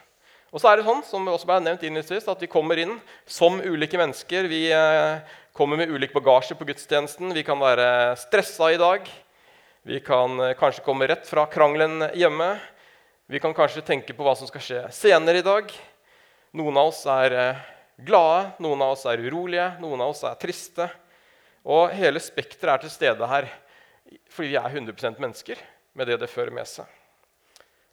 Og 0.54 0.62
så 0.62 0.70
er 0.70 0.78
det 0.78 0.84
sånn, 0.86 1.02
som 1.02 1.26
også 1.26 1.48
ble 1.48 1.56
nevnt 1.64 1.82
innledningsvis, 1.82 2.28
at 2.30 2.38
Vi 2.38 2.46
kommer 2.46 2.78
inn 2.78 3.00
som 3.26 3.58
ulike 3.58 3.98
mennesker. 3.98 4.46
Vi 4.46 4.70
eh, 4.70 5.26
kommer 5.58 5.80
med 5.80 5.90
ulik 5.90 6.14
bagasje 6.14 6.54
på 6.54 6.68
gudstjenesten. 6.68 7.34
Vi 7.34 7.42
kan 7.42 7.58
være 7.58 8.14
stressa 8.14 8.70
i 8.70 8.78
dag. 8.78 9.10
Vi 9.82 9.98
kan 10.06 10.38
eh, 10.38 10.54
kanskje 10.54 10.84
komme 10.86 11.10
rett 11.10 11.26
fra 11.26 11.48
krangelen 11.50 12.12
hjemme. 12.14 12.52
Vi 13.26 13.42
kan 13.42 13.58
kanskje 13.58 13.82
tenke 13.82 14.14
på 14.14 14.22
hva 14.22 14.36
som 14.38 14.46
skal 14.46 14.62
skje 14.62 14.84
senere 14.94 15.42
i 15.42 15.48
dag. 15.50 15.74
Noen 16.54 16.78
av 16.78 16.92
oss 16.92 17.02
er 17.10 17.34
glade, 17.98 18.52
noen 18.62 18.82
av 18.84 18.94
oss 18.94 19.06
er 19.10 19.22
urolige, 19.24 19.70
noen 19.82 20.02
av 20.04 20.12
oss 20.12 20.24
er 20.26 20.38
triste. 20.40 20.88
Og 21.68 21.90
hele 21.96 22.22
spekteret 22.22 22.78
er 22.78 22.86
til 22.86 22.94
stede 22.94 23.30
her 23.30 23.50
fordi 24.32 24.54
vi 24.54 24.56
er 24.56 24.72
100% 24.72 25.18
mennesker 25.20 25.58
med 25.98 26.08
det 26.08 26.16
det 26.22 26.30
fører 26.32 26.54
med 26.54 26.68
seg. 26.68 26.86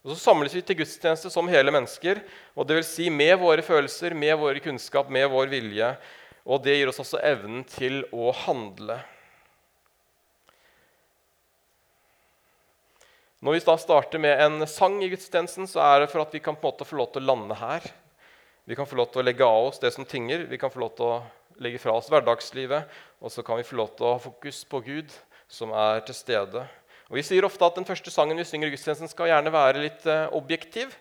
Og 0.05 0.13
Så 0.13 0.19
samles 0.21 0.53
vi 0.53 0.61
til 0.61 0.77
gudstjeneste 0.79 1.31
som 1.33 1.49
hele 1.49 1.73
mennesker, 1.73 2.21
og 2.53 2.67
det 2.69 2.77
vil 2.77 2.85
si 2.85 3.09
med 3.09 3.33
våre 3.41 3.65
følelser, 3.65 4.13
med 4.13 4.37
våre 4.37 4.61
kunnskap, 4.61 5.09
med 5.09 5.25
vår 5.33 5.49
vilje. 5.49 5.89
Og 6.45 6.61
det 6.61 6.75
gir 6.77 6.91
oss 6.91 7.01
også 7.01 7.23
evnen 7.25 7.63
til 7.65 8.03
å 8.13 8.29
handle. 8.45 8.99
Når 13.41 13.57
vi 13.57 13.65
da 13.65 13.75
starter 13.81 14.21
med 14.21 14.39
en 14.45 14.67
sang 14.69 15.01
i 15.01 15.09
gudstjenesten, 15.09 15.65
så 15.69 15.81
er 15.81 16.03
det 16.03 16.11
for 16.13 16.21
at 16.21 16.31
vi 16.37 16.43
kan 16.45 16.55
på 16.55 16.69
en 16.69 16.71
måte 16.71 16.85
få 16.87 17.01
lov 17.01 17.09
til 17.13 17.25
å 17.25 17.33
lande 17.33 17.57
her. 17.57 17.89
Vi 18.65 18.75
kan 18.75 18.87
få 18.89 18.97
lov 18.97 19.11
til 19.13 19.21
å 19.21 19.25
legge 19.25 19.45
av 19.45 19.67
oss 19.67 19.77
det 19.81 19.91
som 19.93 20.07
tynger. 20.09 20.47
Vi 20.49 20.57
kan 20.57 20.71
få 20.73 20.81
lov 20.81 20.95
til 20.97 21.05
å 21.05 21.19
legge 21.61 21.79
fra 21.81 21.93
oss 21.93 22.09
hverdagslivet. 22.09 22.89
Og 23.21 23.33
så 23.33 23.45
kan 23.45 23.59
vi 23.59 23.67
få 23.67 23.77
lov 23.77 23.93
til 23.93 24.07
å 24.07 24.15
ha 24.15 24.21
fokus 24.21 24.63
på 24.69 24.81
Gud, 24.87 25.13
som 25.47 25.69
er 25.69 26.01
til 26.07 26.17
stede. 26.17 26.65
Og 27.11 27.19
Vi 27.19 27.25
sier 27.27 27.45
ofte 27.45 27.65
at 27.67 27.77
den 27.77 27.85
første 27.85 28.09
sangen 28.09 28.37
vi 28.41 28.47
synger 28.47 28.71
i 28.71 28.73
gudstjenesten, 28.73 29.11
skal 29.11 29.29
gjerne 29.29 29.53
være 29.53 29.83
litt 29.83 30.07
eh, 30.09 30.25
objektiv. 30.33 30.95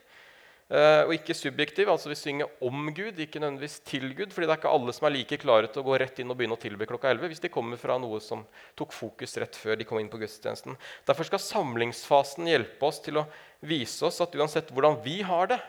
Eh, 0.68 1.06
og 1.06 1.14
ikke 1.16 1.36
subjektiv. 1.36 1.88
altså 1.88 2.12
Vi 2.12 2.18
synger 2.20 2.52
om 2.60 2.90
Gud, 2.92 3.16
ikke 3.16 3.40
nødvendigvis 3.40 3.78
til 3.88 4.12
Gud. 4.12 4.32
fordi 4.32 4.46
det 4.46 4.52
er 4.52 4.60
ikke 4.60 4.74
alle 4.76 4.92
som 4.92 5.08
er 5.08 5.14
like 5.16 5.40
klare 5.40 5.72
til 5.72 5.80
å 5.80 5.86
gå 5.88 5.96
rett 6.00 6.20
inn 6.20 6.30
og 6.30 6.36
begynne 6.36 6.56
å 6.56 6.60
tilbe 6.60 6.88
klokka 6.88 7.12
11 7.16 7.32
hvis 7.32 7.44
de 7.44 7.52
kommer 7.52 7.80
fra 7.80 7.96
noe 7.96 8.20
som 8.20 8.44
tok 8.76 8.92
fokus 8.92 9.36
rett 9.40 9.56
før 9.56 9.76
de 9.80 9.88
kom 9.88 10.00
inn 10.00 10.12
på 10.12 10.20
gudstjenesten. 10.20 10.76
Derfor 11.08 11.24
skal 11.28 11.40
samlingsfasen 11.40 12.48
hjelpe 12.48 12.84
oss 12.84 13.00
til 13.00 13.20
å 13.20 13.26
vise 13.64 14.04
oss 14.04 14.20
at 14.20 14.36
uansett 14.36 14.68
hvordan 14.72 15.00
vi 15.04 15.22
har 15.24 15.52
det, 15.52 15.60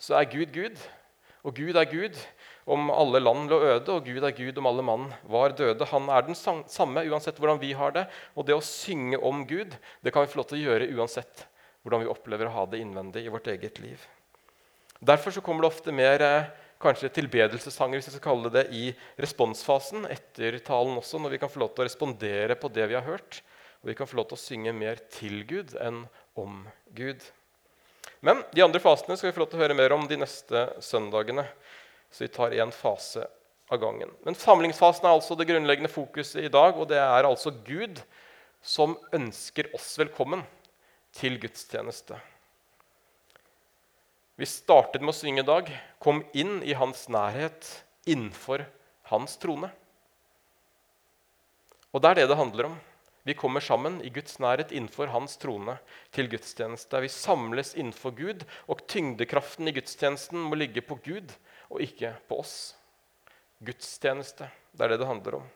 så 0.00 0.16
er 0.16 0.32
Gud 0.32 0.52
Gud. 0.52 0.80
Og 1.42 1.56
Gud 1.58 1.74
er 1.74 1.88
Gud, 1.90 2.18
om 2.70 2.90
alle 2.94 3.18
land 3.18 3.50
lå 3.50 3.58
øde, 3.66 3.90
og 3.90 4.04
Gud 4.06 4.22
er 4.22 4.34
Gud 4.36 4.58
om 4.60 4.68
alle 4.70 4.84
mann 4.86 5.08
var 5.26 5.54
døde. 5.58 5.88
Han 5.90 6.06
er 6.14 6.22
den 6.26 6.38
samme 6.38 7.02
uansett 7.10 7.40
hvordan 7.42 7.58
vi 7.62 7.72
har 7.74 7.94
det. 7.96 8.04
Og 8.38 8.46
det 8.46 8.54
å 8.54 8.62
synge 8.62 9.18
om 9.18 9.42
Gud 9.50 9.74
det 10.02 10.12
kan 10.14 10.22
vi 10.22 10.30
få 10.30 10.38
lov 10.38 10.50
til 10.50 10.60
å 10.60 10.64
gjøre 10.68 10.90
uansett 10.94 11.46
hvordan 11.82 12.04
vi 12.04 12.10
opplever 12.12 12.46
å 12.46 12.54
ha 12.54 12.66
det 12.70 12.78
innvendig 12.78 13.24
i 13.26 13.32
vårt 13.32 13.50
eget 13.50 13.82
liv. 13.82 13.98
Derfor 15.02 15.34
så 15.34 15.42
kommer 15.42 15.64
det 15.64 15.72
ofte 15.72 15.94
mer 15.94 16.22
eh, 16.22 16.50
kanskje 16.82 17.10
tilbedelsessanger 17.16 17.98
hvis 17.98 18.12
vi 18.12 18.14
skal 18.14 18.28
kalle 18.28 18.52
det, 18.54 18.68
i 18.70 18.92
responsfasen 19.18 20.06
etter 20.10 20.60
talen 20.62 21.00
også, 21.00 21.18
når 21.18 21.34
vi 21.34 21.42
kan 21.42 21.50
få 21.50 21.64
lov 21.64 21.74
til 21.74 21.82
å 21.82 21.88
respondere 21.88 22.54
på 22.58 22.70
det 22.70 22.86
vi 22.90 22.98
har 22.98 23.06
hørt. 23.06 23.42
Og 23.82 23.90
vi 23.90 23.98
kan 23.98 24.06
få 24.06 24.20
lov 24.20 24.30
til 24.30 24.38
å 24.38 24.44
synge 24.44 24.74
mer 24.78 25.02
til 25.10 25.42
Gud 25.48 25.74
enn 25.82 26.04
om 26.38 26.62
Gud. 26.94 27.18
Men 28.22 28.44
de 28.54 28.62
andre 28.62 28.78
fasene 28.82 29.16
skal 29.18 29.30
vi 29.30 29.34
få 29.34 29.42
lov 29.42 29.50
til 29.50 29.58
å 29.58 29.62
høre 29.64 29.76
mer 29.76 29.92
om 29.96 30.04
de 30.06 30.20
neste 30.20 30.66
søndagene. 30.84 31.42
Så 32.12 32.22
vi 32.22 32.30
tar 32.30 32.54
én 32.54 32.70
fase 32.70 33.24
av 33.72 33.80
gangen. 33.82 34.12
Men 34.22 34.36
samlingsfasen 34.38 35.08
er 35.08 35.16
altså 35.16 35.34
det 35.34 35.48
grunnleggende 35.48 35.90
fokuset 35.90 36.44
i 36.44 36.52
dag. 36.52 36.78
Og 36.78 36.86
det 36.92 37.00
er 37.02 37.26
altså 37.26 37.50
Gud 37.66 37.98
som 38.62 38.94
ønsker 39.16 39.72
oss 39.74 39.96
velkommen 39.98 40.44
til 41.18 41.34
gudstjeneste. 41.42 42.20
Vi 44.38 44.46
startet 44.48 45.02
med 45.02 45.12
å 45.12 45.18
synge 45.18 45.42
i 45.42 45.50
dag 45.50 45.68
'Kom 45.98 46.22
inn 46.32 46.62
i 46.62 46.72
hans 46.72 47.08
nærhet, 47.08 47.82
innenfor 48.06 48.64
hans 49.10 49.36
trone'. 49.36 49.70
Og 51.92 52.00
det 52.00 52.10
er 52.10 52.14
det 52.14 52.28
det 52.28 52.36
handler 52.36 52.64
om. 52.70 52.80
Vi 53.22 53.34
kommer 53.38 53.62
sammen 53.62 54.00
i 54.02 54.10
Guds 54.10 54.40
nærhet 54.42 54.72
innenfor 54.74 55.12
hans 55.14 55.36
trone 55.38 55.76
til 56.14 56.26
gudstjeneste. 56.32 56.98
Vi 57.04 57.10
samles 57.12 57.76
innenfor 57.78 58.16
Gud, 58.18 58.42
og 58.66 58.82
tyngdekraften 58.90 59.70
i 59.70 59.74
gudstjenesten 59.76 60.42
må 60.42 60.58
ligge 60.58 60.82
på 60.82 60.98
Gud 61.04 61.30
og 61.70 61.84
ikke 61.84 62.16
på 62.26 62.40
oss. 62.42 62.74
Gudstjeneste. 63.62 64.50
Det 64.74 64.84
er 64.84 64.94
det 64.94 65.02
det 65.04 65.10
handler 65.10 65.38
om. 65.38 65.46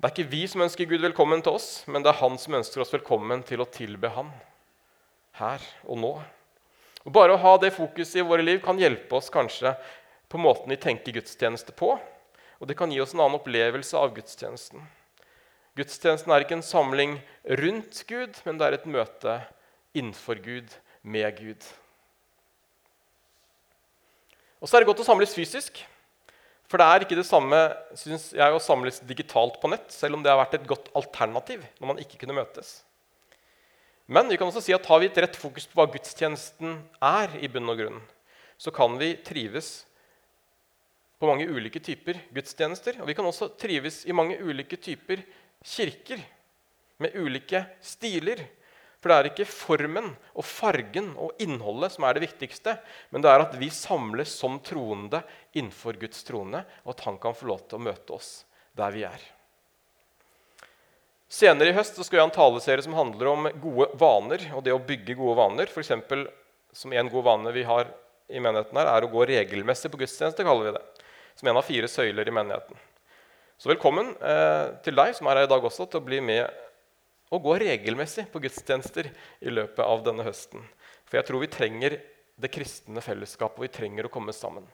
Det 0.00 0.08
er 0.08 0.14
ikke 0.16 0.32
vi 0.32 0.42
som 0.48 0.64
ønsker 0.64 0.88
Gud 0.90 1.04
velkommen 1.04 1.42
til 1.44 1.54
oss, 1.54 1.70
men 1.86 2.02
det 2.02 2.10
er 2.10 2.22
Han 2.22 2.38
som 2.40 2.56
ønsker 2.58 2.82
oss 2.82 2.94
velkommen 2.94 3.44
til 3.46 3.62
å 3.62 3.68
tilbe 3.68 4.10
Han 4.16 4.32
her 5.38 5.62
og 5.86 6.00
nå. 6.02 6.14
Og 7.04 7.12
bare 7.14 7.36
å 7.36 7.40
ha 7.40 7.56
det 7.60 7.74
fokuset 7.76 8.20
i 8.20 8.26
våre 8.26 8.42
liv 8.44 8.58
kan 8.64 8.80
hjelpe 8.80 9.20
oss 9.20 9.30
kanskje 9.32 9.76
på 10.30 10.40
måten 10.40 10.72
vi 10.72 10.80
tenker 10.80 11.14
gudstjeneste 11.14 11.76
på. 11.76 11.94
Og 12.58 12.68
det 12.68 12.76
kan 12.76 12.90
gi 12.92 12.98
oss 13.00 13.14
en 13.14 13.22
annen 13.22 13.38
opplevelse 13.38 13.96
av 13.96 14.12
gudstjenesten. 14.16 14.82
Gudstjenesten 15.78 16.32
er 16.34 16.44
ikke 16.44 16.58
en 16.58 16.66
samling 16.66 17.18
rundt 17.60 18.02
Gud, 18.08 18.40
men 18.46 18.58
det 18.58 18.66
er 18.66 18.76
et 18.78 18.88
møte 18.90 19.36
innenfor 19.96 20.40
Gud, 20.42 20.72
med 21.02 21.30
Gud. 21.38 21.64
Og 24.60 24.68
så 24.68 24.76
er 24.76 24.82
det 24.82 24.90
godt 24.90 25.00
å 25.00 25.08
samles 25.08 25.32
fysisk. 25.32 25.80
For 26.70 26.78
det 26.78 26.86
er 26.86 27.02
ikke 27.02 27.18
det 27.18 27.26
samme 27.26 27.58
synes 27.98 28.28
jeg, 28.36 28.52
å 28.54 28.62
samles 28.62 29.00
digitalt 29.08 29.56
på 29.62 29.70
nett, 29.72 29.88
selv 29.90 30.18
om 30.18 30.22
det 30.22 30.30
har 30.30 30.38
vært 30.38 30.60
et 30.60 30.68
godt 30.70 30.90
alternativ 30.98 31.64
når 31.80 31.90
man 31.90 32.02
ikke 32.02 32.20
kunne 32.20 32.36
møtes. 32.36 32.82
Men 34.10 34.30
vi 34.30 34.38
kan 34.38 34.50
også 34.50 34.62
si 34.62 34.74
at 34.74 34.86
har 34.90 35.00
vi 35.02 35.08
et 35.08 35.18
rett 35.22 35.38
fokus 35.38 35.66
på 35.70 35.78
hva 35.78 35.88
gudstjenesten 35.90 36.76
er, 37.02 37.34
i 37.42 37.50
bunn 37.50 37.70
og 37.70 37.78
grunn, 37.78 38.00
så 38.60 38.74
kan 38.74 38.98
vi 39.00 39.14
trives 39.26 39.80
på 41.20 41.28
mange 41.28 41.46
ulike 41.50 41.82
typer 41.84 42.18
gudstjenester. 42.34 43.00
Og 43.02 43.10
vi 43.10 43.14
kan 43.16 43.26
også 43.28 43.50
trives 43.60 44.02
i 44.08 44.16
mange 44.16 44.38
ulike 44.40 44.78
typer 44.80 45.22
kirker 45.64 46.22
med 47.00 47.16
ulike 47.16 47.64
stiler. 47.80 48.42
For 49.00 49.08
det 49.08 49.16
er 49.16 49.28
ikke 49.30 49.48
formen 49.48 50.10
og 50.36 50.44
fargen 50.44 51.14
og 51.16 51.38
innholdet 51.40 51.94
som 51.94 52.04
er 52.04 52.16
det 52.16 52.26
viktigste, 52.26 52.76
men 53.08 53.24
det 53.24 53.30
er 53.32 53.46
at 53.46 53.56
vi 53.56 53.70
samles 53.72 54.32
som 54.36 54.58
troende 54.64 55.22
innenfor 55.56 55.96
Guds 56.00 56.20
trone, 56.28 56.60
og 56.84 56.92
at 56.92 57.04
Han 57.06 57.16
kan 57.18 57.36
få 57.36 57.48
lov 57.48 57.64
til 57.64 57.80
å 57.80 57.86
møte 57.88 58.12
oss 58.12 58.44
der 58.76 58.92
vi 58.92 59.06
er. 59.08 59.22
Senere 61.30 61.70
i 61.70 61.76
høst 61.76 61.96
skal 62.02 62.16
vi 62.16 62.20
ha 62.20 62.26
en 62.26 62.34
taleserie 62.34 62.82
som 62.84 62.96
handler 62.98 63.30
om 63.30 63.48
gode 63.62 63.88
vaner 64.00 64.48
og 64.50 64.64
det 64.66 64.74
å 64.74 64.82
bygge 64.82 65.14
gode 65.14 65.38
vaner. 65.38 65.70
For 65.70 65.80
eksempel, 65.80 66.26
som 66.74 66.92
en 66.92 67.08
god 67.08 67.24
vane 67.24 67.54
vi 67.54 67.62
har 67.64 67.88
i 68.28 68.42
menigheten, 68.42 68.76
her, 68.76 68.90
er 68.90 69.06
å 69.06 69.10
gå 69.12 69.24
regelmessig 69.30 69.92
på 69.92 70.00
gudstjeneste. 70.02 70.44
kaller 70.44 70.68
vi 70.68 70.76
det, 70.76 71.04
Som 71.38 71.48
en 71.48 71.56
av 71.56 71.64
fire 71.64 71.88
søyler 71.88 72.28
i 72.28 72.34
menigheten. 72.34 72.76
Så 73.60 73.68
velkommen 73.68 74.14
eh, 74.24 74.70
til 74.80 74.96
deg 74.96 75.10
som 75.12 75.26
er 75.28 75.42
her 75.42 75.44
i 75.44 75.50
dag 75.52 75.64
også, 75.68 75.84
til 75.84 76.00
å 76.00 76.04
bli 76.06 76.16
med 76.24 76.48
og 77.28 77.42
gå 77.44 77.58
regelmessig 77.60 78.24
på 78.32 78.40
gudstjenester 78.40 79.10
i 79.12 79.52
løpet 79.52 79.82
av 79.84 80.00
denne 80.06 80.24
høsten. 80.24 80.64
For 81.04 81.18
jeg 81.18 81.28
tror 81.28 81.42
vi 81.42 81.50
trenger 81.52 81.98
det 82.40 82.50
kristne 82.54 83.04
fellesskapet, 83.04 83.60
og 83.60 83.66
vi 83.66 83.74
trenger 83.74 84.08
å 84.08 84.12
komme 84.14 84.32
sammen. 84.32 84.64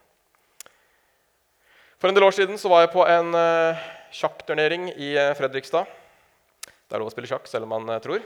For 1.98 2.06
en 2.06 2.14
del 2.14 2.28
år 2.28 2.38
siden 2.38 2.62
så 2.62 2.70
var 2.70 2.84
jeg 2.84 2.94
på 2.94 3.02
en 3.10 3.34
eh, 3.34 3.84
sjakkturnering 4.22 4.92
i 4.94 5.12
eh, 5.18 5.34
Fredrikstad. 5.34 5.90
Det 6.70 6.94
er 6.94 7.02
lov 7.02 7.10
å 7.10 7.18
spille 7.18 7.34
sjakk 7.34 7.50
selv 7.50 7.66
om 7.66 7.74
man 7.74 7.90
uh, 7.90 7.98
tror. 7.98 8.22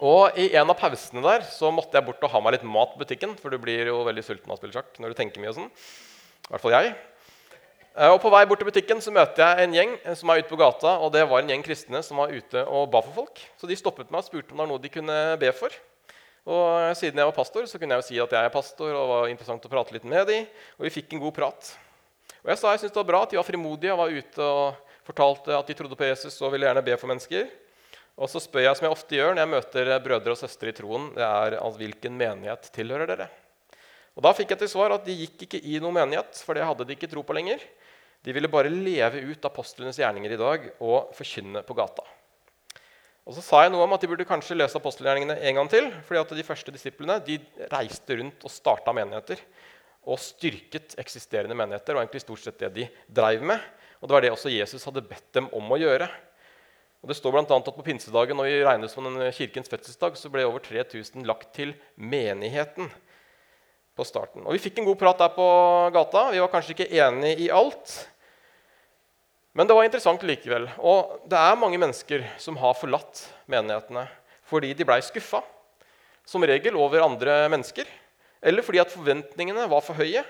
Og 0.00 0.40
I 0.40 0.54
en 0.56 0.72
av 0.72 0.78
pausene 0.80 1.20
der 1.20 1.44
så 1.52 1.68
måtte 1.68 2.00
jeg 2.00 2.08
bort 2.08 2.24
og 2.24 2.32
ha 2.32 2.40
meg 2.40 2.56
litt 2.56 2.64
mat 2.64 2.96
på 2.96 3.04
butikken. 3.04 3.36
For 3.36 3.52
du 3.52 3.60
blir 3.60 3.92
jo 3.92 4.06
veldig 4.08 4.24
sulten 4.24 4.48
av 4.48 4.56
å 4.56 4.62
spille 4.62 4.80
sjakk 4.80 4.96
når 5.04 5.12
du 5.12 5.20
tenker 5.20 5.44
mye. 5.44 5.52
og 5.52 5.66
sånn. 5.66 5.74
I 6.48 6.54
hvert 6.54 6.64
fall 6.64 6.80
jeg. 6.80 6.96
Eh, 7.94 8.10
og 8.10 8.18
På 8.18 8.30
vei 8.34 8.42
bort 8.50 8.58
til 8.58 8.66
butikken 8.66 8.98
så 9.02 9.12
møter 9.14 9.44
jeg 9.44 9.68
en 9.68 9.74
gjeng 9.76 9.92
eh, 10.02 10.14
som 10.18 10.30
er 10.32 10.42
ute 10.42 10.50
på 10.50 10.58
gata. 10.58 10.96
og 10.98 11.12
Det 11.14 11.22
var 11.30 11.42
en 11.42 11.52
gjeng 11.52 11.62
kristne 11.62 12.02
som 12.02 12.18
var 12.18 12.32
ute 12.34 12.64
og 12.66 12.88
ba 12.90 13.02
for 13.04 13.22
folk. 13.22 13.42
Så 13.60 13.70
de 13.70 13.78
stoppet 13.78 14.10
meg 14.10 14.24
og 14.24 14.26
spurte 14.26 14.50
om 14.50 14.58
det 14.58 14.64
var 14.64 14.70
noe 14.72 14.82
de 14.82 14.90
kunne 14.90 15.18
be 15.38 15.52
for. 15.54 15.76
Og 16.44 16.64
eh, 16.80 16.94
Siden 16.98 17.22
jeg 17.22 17.30
var 17.30 17.36
pastor, 17.36 17.68
så 17.70 17.78
kunne 17.78 17.94
jeg 17.94 18.02
jo 18.02 18.08
si 18.08 18.18
at 18.18 18.34
jeg 18.34 18.50
er 18.50 18.54
pastor. 18.54 18.90
og 18.90 19.12
var 19.12 19.30
interessant 19.30 19.62
å 19.62 19.70
prate 19.70 19.94
litt 19.94 20.08
med 20.10 20.26
dem, 20.26 20.48
Og 20.78 20.88
vi 20.88 20.94
fikk 20.96 21.14
en 21.14 21.22
god 21.22 21.36
prat. 21.38 21.70
Og 22.42 22.50
Jeg 22.50 22.58
sa 22.58 22.74
jeg 22.74 22.82
syntes 22.82 22.96
det 22.96 23.02
var 23.04 23.12
bra 23.12 23.22
at 23.22 23.30
de 23.30 23.38
var 23.38 23.46
frimodige 23.46 23.94
og 23.94 24.02
var 24.02 24.18
ute 24.18 24.42
og 24.42 24.74
fortalte 25.06 25.54
at 25.54 25.66
de 25.70 25.78
trodde 25.78 25.96
på 25.96 26.08
Jesus 26.08 26.42
og 26.42 26.50
ville 26.50 26.66
gjerne 26.66 26.82
be 26.82 26.98
for 26.98 27.12
mennesker. 27.12 27.46
Og 28.18 28.30
så 28.30 28.42
spør 28.42 28.66
jeg, 28.66 28.76
som 28.76 28.88
jeg 28.88 28.94
ofte 28.94 29.14
gjør 29.14 29.34
når 29.34 29.42
jeg 29.42 29.54
møter 29.54 29.94
brødre 30.02 30.34
og 30.34 30.38
søstre 30.38 30.70
i 30.70 30.74
troen, 30.74 31.12
det 31.14 31.22
er 31.22 31.60
altså, 31.60 31.78
hvilken 31.78 32.18
menighet 32.18 32.70
tilhører 32.74 33.10
dere? 33.10 33.30
Og 34.14 34.22
Da 34.22 34.30
fikk 34.36 34.52
jeg 34.54 34.62
til 34.62 34.70
svar 34.70 34.94
at 34.94 35.06
de 35.06 35.14
gikk 35.24 35.46
ikke 35.46 35.60
i 35.66 35.80
noen 35.82 35.96
menighet, 35.96 36.38
for 36.46 36.54
det 36.54 36.66
hadde 36.66 36.86
de 36.86 36.94
ikke 36.94 37.10
tro 37.10 37.24
på 37.26 37.34
lenger. 37.34 37.62
De 38.24 38.32
ville 38.32 38.48
bare 38.48 38.70
leve 38.72 39.20
ut 39.26 39.48
apostlenes 39.48 39.98
gjerninger 40.00 40.32
i 40.32 40.40
dag 40.40 40.68
og 40.78 41.10
forkynne 41.16 41.64
på 41.66 41.76
gata. 41.76 42.04
Og 43.24 43.36
så 43.36 43.42
sa 43.44 43.62
jeg 43.64 43.72
noe 43.72 43.84
om 43.86 43.94
at 43.96 44.02
De 44.04 44.08
burde 44.08 44.26
kanskje 44.28 44.56
lese 44.56 44.76
apostelgjerningene 44.78 45.38
en 45.48 45.58
gang 45.58 45.70
til. 45.72 45.90
fordi 46.04 46.20
at 46.20 46.36
De 46.36 46.46
første 46.46 46.72
disiplene 46.72 47.18
de 47.24 47.38
reiste 47.72 48.16
rundt 48.20 48.44
og 48.44 48.52
starta 48.52 48.92
menigheter 48.92 49.40
og 50.04 50.20
styrket 50.20 50.94
eksisterende 51.00 51.56
menigheter. 51.56 51.94
og 51.94 52.04
egentlig 52.04 52.20
stort 52.20 52.44
sett 52.44 52.58
det 52.58 52.74
de 52.74 52.88
drev 53.08 53.42
med. 53.42 53.60
Og 54.00 54.08
Det 54.08 54.14
var 54.14 54.20
det 54.20 54.30
også 54.30 54.52
Jesus 54.52 54.84
hadde 54.84 55.02
bedt 55.02 55.32
dem 55.32 55.48
om 55.52 55.72
å 55.72 55.80
gjøre. 55.80 56.08
Og 57.02 57.08
Det 57.08 57.16
står 57.16 57.32
blant 57.32 57.50
annet 57.50 57.68
at 57.68 57.76
På 57.76 57.82
pinsedagen 57.82 58.36
når 58.36 58.44
vi 58.44 58.64
regnes 58.64 58.92
som 58.92 59.04
den 59.04 59.32
kirkens 59.32 59.68
fødselsdag, 59.68 60.16
så 60.16 60.30
ble 60.30 60.44
over 60.44 60.60
3000 60.60 61.24
lagt 61.26 61.52
til 61.52 61.74
menigheten 61.96 62.90
på 63.94 64.06
starten. 64.06 64.42
Og 64.44 64.56
Vi 64.56 64.62
fikk 64.66 64.80
en 64.80 64.88
god 64.88 64.98
prat 64.98 65.20
der 65.22 65.32
på 65.34 65.46
gata. 65.94 66.28
Vi 66.34 66.42
var 66.42 66.50
kanskje 66.52 66.74
ikke 66.74 66.90
enige 66.90 67.46
i 67.46 67.50
alt. 67.54 67.94
Men 69.54 69.68
det 69.70 69.76
var 69.76 69.86
interessant 69.86 70.22
likevel. 70.26 70.66
Og 70.82 71.26
det 71.30 71.38
er 71.38 71.58
mange 71.60 71.78
mennesker 71.78 72.26
som 72.42 72.58
har 72.58 72.74
forlatt 72.78 73.26
menighetene 73.50 74.08
fordi 74.44 74.74
de 74.76 74.84
blei 74.84 74.98
skuffa, 75.00 75.38
som 76.28 76.44
regel 76.44 76.76
over 76.76 77.00
andre 77.00 77.46
mennesker, 77.48 77.88
eller 78.44 78.62
fordi 78.62 78.82
at 78.82 78.92
forventningene 78.92 79.64
var 79.72 79.80
for 79.82 79.96
høye. 79.96 80.20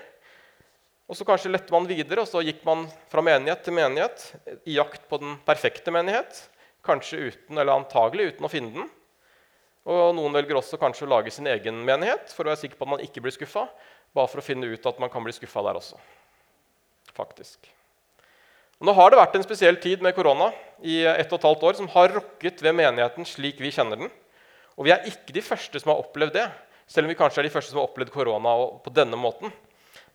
Og 1.05 1.17
så 1.19 1.27
kanskje 1.27 1.51
lette 1.51 1.73
man 1.75 1.85
videre, 1.89 2.23
og 2.23 2.29
så 2.29 2.39
gikk 2.41 2.63
man 2.65 2.85
fra 3.11 3.21
menighet 3.25 3.65
til 3.65 3.75
menighet 3.75 4.23
i 4.63 4.77
jakt 4.77 5.03
på 5.11 5.19
den 5.21 5.35
perfekte 5.45 5.91
menighet, 5.93 6.39
kanskje 6.87 7.27
uten, 7.27 7.57
eller 7.57 7.75
antagelig 7.75 8.31
uten 8.31 8.47
å 8.47 8.51
finne 8.55 8.71
den. 8.77 8.87
Og 9.85 10.15
Noen 10.17 10.33
velger 10.33 10.57
også 10.57 10.79
kanskje 10.81 11.05
å 11.05 11.11
lage 11.11 11.31
sin 11.33 11.45
egen 11.49 11.77
menighet 11.85 12.31
for 12.33 12.45
å 12.45 12.51
være 12.51 12.63
sikker 12.63 12.79
på 12.79 12.87
at 12.87 12.93
man 12.95 13.03
ikke 13.05 13.21
blir 13.21 13.35
skuffa, 13.35 13.67
bare 14.17 14.31
for 14.31 14.41
å 14.41 14.45
finne 14.45 14.69
ut 14.71 14.87
at 14.89 15.01
man 15.01 15.11
kan 15.13 15.23
bli 15.25 15.33
skuffa 15.35 15.61
der 15.67 15.77
også. 15.77 15.99
Faktisk. 17.15 17.69
Nå 18.83 18.91
har 18.97 19.11
det 19.11 19.19
vært 19.21 19.37
en 19.37 19.45
spesiell 19.45 19.77
tid 19.79 20.01
med 20.03 20.15
korona 20.17 20.49
i 20.83 21.03
ett 21.07 21.29
og 21.31 21.37
et 21.37 21.45
halvt 21.47 21.65
år 21.69 21.77
som 21.77 21.89
har 21.93 22.11
rokket 22.17 22.63
ved 22.65 22.75
menigheten 22.75 23.27
slik 23.29 23.61
vi 23.61 23.71
kjenner 23.71 24.01
den. 24.01 24.09
Og 24.75 24.87
vi 24.87 24.91
er 24.91 25.05
ikke 25.07 25.35
de 25.37 25.43
første 25.45 25.79
som 25.79 25.93
har 25.93 26.01
opplevd 26.01 26.33
det, 26.35 26.47
selv 26.89 27.07
om 27.07 27.13
vi 27.13 27.19
kanskje 27.19 27.43
er 27.43 27.47
de 27.47 27.53
første 27.53 27.71
som 27.71 27.79
har 27.79 27.87
opplevd 27.87 28.11
korona 28.13 28.55
på 28.83 28.93
denne 28.93 29.19
måten. 29.19 29.53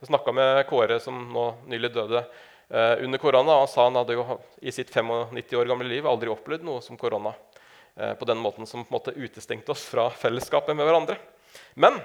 Jeg 0.00 0.11
snakka 0.11 0.35
med 0.35 0.65
Kåre, 0.69 0.99
som 1.00 1.17
nå 1.33 1.47
nylig 1.71 1.93
døde 1.95 2.21
eh, 2.25 3.00
under 3.05 3.23
korona. 3.23 3.55
og 3.55 3.65
Han 3.65 3.71
sa 3.71 3.87
han 3.87 3.99
hadde 4.00 4.19
jo 4.19 4.27
i 4.61 4.75
sitt 4.75 4.93
95 4.93 5.57
år 5.61 5.71
gamle 5.71 5.89
liv 5.89 6.09
aldri 6.09 6.33
opplevd 6.33 6.67
noe 6.67 6.85
som 6.85 6.99
korona 7.00 7.33
på 7.94 8.26
den 8.28 8.38
måten 8.40 8.68
som 8.68 8.85
på 8.85 8.92
en 8.92 8.97
måte 8.97 9.12
utestengte 9.16 9.75
oss 9.75 9.82
fra 9.90 10.06
fellesskapet 10.14 10.76
med 10.78 10.87
hverandre. 10.87 11.16
Men 11.75 11.99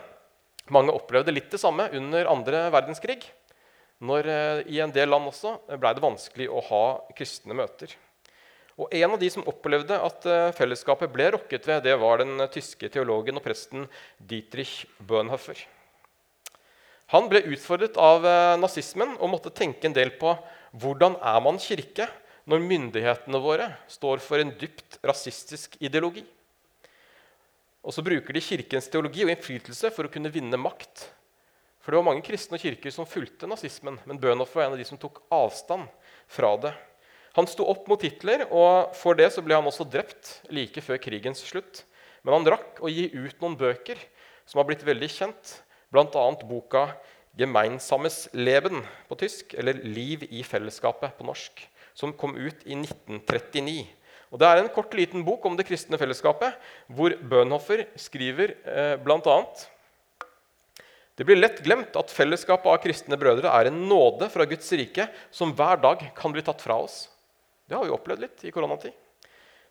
mange 0.74 0.94
opplevde 0.96 1.34
litt 1.34 1.52
det 1.54 1.62
samme 1.62 1.88
under 1.94 2.30
andre 2.32 2.66
verdenskrig 2.74 3.20
når 4.04 4.28
eh, 4.28 4.64
i 4.76 4.82
en 4.84 4.94
del 4.94 5.12
land 5.12 5.30
også 5.30 5.56
ble 5.80 5.94
det 5.96 6.04
vanskelig 6.04 6.50
å 6.52 6.64
ha 6.70 6.86
kristne 7.16 7.56
møter. 7.58 7.94
Og 8.76 8.92
En 8.92 9.14
av 9.16 9.22
de 9.22 9.30
som 9.32 9.46
opplevde 9.48 9.96
at 9.96 10.28
eh, 10.28 10.52
fellesskapet 10.58 11.14
ble 11.14 11.30
rokket 11.38 11.68
ved, 11.70 11.86
det 11.86 11.96
var 12.02 12.20
den 12.20 12.44
tyske 12.52 12.90
teologen 12.92 13.40
og 13.40 13.46
presten 13.46 13.88
Dietrich 14.20 14.84
Bøhnhøffer. 15.00 15.62
Han 17.14 17.30
ble 17.32 17.46
utfordret 17.54 17.96
av 18.02 18.26
eh, 18.28 18.58
nazismen 18.60 19.16
og 19.20 19.32
måtte 19.32 19.54
tenke 19.54 19.88
en 19.88 19.96
del 19.96 20.16
på 20.20 20.36
hvordan 20.76 21.16
er 21.24 21.42
man 21.46 21.62
kirke 21.62 22.10
når 22.46 22.62
myndighetene 22.62 23.42
våre 23.42 23.72
står 23.90 24.22
for 24.24 24.42
en 24.42 24.54
dypt 24.60 25.00
rasistisk 25.06 25.78
ideologi. 25.82 26.24
Og 27.86 27.94
så 27.94 28.02
bruker 28.06 28.34
de 28.34 28.42
kirkens 28.42 28.90
teologi 28.90 29.26
og 29.26 29.32
innflytelse 29.34 29.92
for 29.94 30.08
å 30.08 30.12
kunne 30.14 30.32
vinne 30.34 30.58
makt. 30.58 31.08
For 31.86 31.94
det 31.94 32.00
var 32.02 32.08
mange 32.08 32.26
kristne 32.26 32.58
og 32.58 32.64
kirker 32.64 32.94
som 32.94 33.06
fulgte 33.06 33.50
nazismen, 33.50 34.00
men 34.10 34.18
Bønhoff 34.22 34.56
var 34.58 34.66
en 34.66 34.74
av 34.74 34.82
de 34.82 34.88
som 34.88 34.98
tok 34.98 35.20
avstand 35.34 35.86
fra 36.26 36.56
det. 36.58 36.72
Han 37.38 37.50
sto 37.52 37.68
opp 37.68 37.90
mot 37.92 38.02
Hitler, 38.02 38.48
og 38.50 38.96
for 38.98 39.18
det 39.18 39.28
så 39.36 39.44
ble 39.46 39.58
han 39.58 39.68
også 39.70 39.86
drept 39.86 40.40
like 40.56 40.82
før 40.82 41.02
krigens 41.04 41.44
slutt. 41.46 41.84
Men 42.26 42.40
han 42.40 42.50
rakk 42.56 42.80
å 42.82 42.90
gi 42.90 43.10
ut 43.14 43.38
noen 43.44 43.58
bøker 43.60 44.00
som 44.50 44.62
har 44.62 44.70
blitt 44.70 44.86
veldig 44.88 45.10
kjent, 45.12 45.52
bl.a. 45.94 46.26
boka 46.42 46.88
'Gemeinsames 47.36 48.30
Leben' 48.34 48.86
på 49.10 49.18
tysk, 49.20 49.54
eller 49.54 49.78
'Liv 49.84 50.24
i 50.32 50.42
fellesskapet' 50.42 51.18
på 51.20 51.28
norsk, 51.28 51.68
som 51.96 52.14
kom 52.14 52.36
ut 52.36 52.66
i 52.68 52.76
1939. 52.76 53.86
Og 54.34 54.42
Det 54.42 54.48
er 54.50 54.60
en 54.60 54.74
kort, 54.74 54.94
liten 54.98 55.24
bok 55.24 55.46
om 55.48 55.56
det 55.56 55.68
kristne 55.68 55.98
fellesskapet, 56.00 56.58
hvor 56.92 57.16
Bønhoffer 57.24 57.86
skriver 58.00 58.58
eh, 58.68 58.96
bl.a.: 59.00 59.38
Det 61.16 61.24
blir 61.24 61.40
lett 61.40 61.64
glemt 61.64 61.96
at 61.96 62.12
fellesskapet 62.12 62.68
av 62.68 62.82
kristne 62.84 63.16
brødre 63.18 63.48
er 63.48 63.70
en 63.70 63.86
nåde 63.88 64.28
fra 64.34 64.46
Guds 64.46 64.68
rike 64.76 65.08
som 65.32 65.56
hver 65.56 65.80
dag 65.80 66.04
kan 66.18 66.36
bli 66.36 66.44
tatt 66.44 66.62
fra 66.62 66.82
oss. 66.84 67.06
Det 67.70 67.78
har 67.78 67.88
vi 67.88 67.96
opplevd 67.96 68.26
litt 68.26 68.44
i 68.44 68.52
koronatid. 68.52 68.92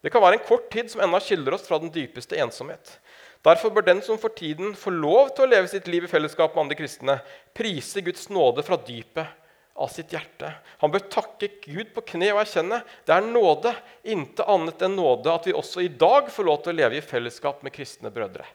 Det 0.01 0.13
kan 0.13 0.25
være 0.25 0.39
en 0.39 0.49
kort 0.49 0.71
tid 0.73 0.91
som 0.93 1.01
ennå 1.05 1.21
skiller 1.21 1.55
oss 1.57 1.69
fra 1.69 1.79
den 1.81 1.93
dypeste 1.93 2.37
ensomhet. 2.41 2.99
Derfor 3.45 3.71
bør 3.73 3.85
den 3.85 4.01
som 4.05 4.17
for 4.21 4.33
tiden 4.33 4.73
får 4.77 4.97
lov 4.97 5.31
til 5.37 5.45
å 5.45 5.53
leve 5.53 5.69
sitt 5.69 5.89
liv 5.93 6.07
i 6.07 6.11
fellesskap 6.11 6.55
med 6.55 6.65
andre 6.65 6.77
kristne, 6.79 7.19
prise 7.57 8.01
Guds 8.05 8.31
nåde 8.33 8.65
fra 8.65 8.81
dypet 8.81 9.44
av 9.75 9.91
sitt 9.91 10.13
hjerte. 10.15 10.53
Han 10.79 10.93
bør 10.95 11.07
takke 11.11 11.49
Gud 11.65 11.91
på 11.95 12.05
kne 12.13 12.31
og 12.35 12.43
erkjenne 12.45 12.81
det 13.07 13.15
er 13.15 13.25
nåde, 13.27 13.73
intet 14.07 14.45
annet 14.47 14.85
enn 14.87 14.95
nåde, 14.99 15.33
at 15.33 15.49
vi 15.49 15.57
også 15.57 15.83
i 15.83 15.91
dag 15.91 16.31
får 16.31 16.47
lov 16.47 16.61
til 16.63 16.75
å 16.75 16.79
leve 16.79 17.01
i 17.01 17.05
fellesskap 17.05 17.65
med 17.67 17.75
kristne 17.75 18.13
brødre. 18.15 18.47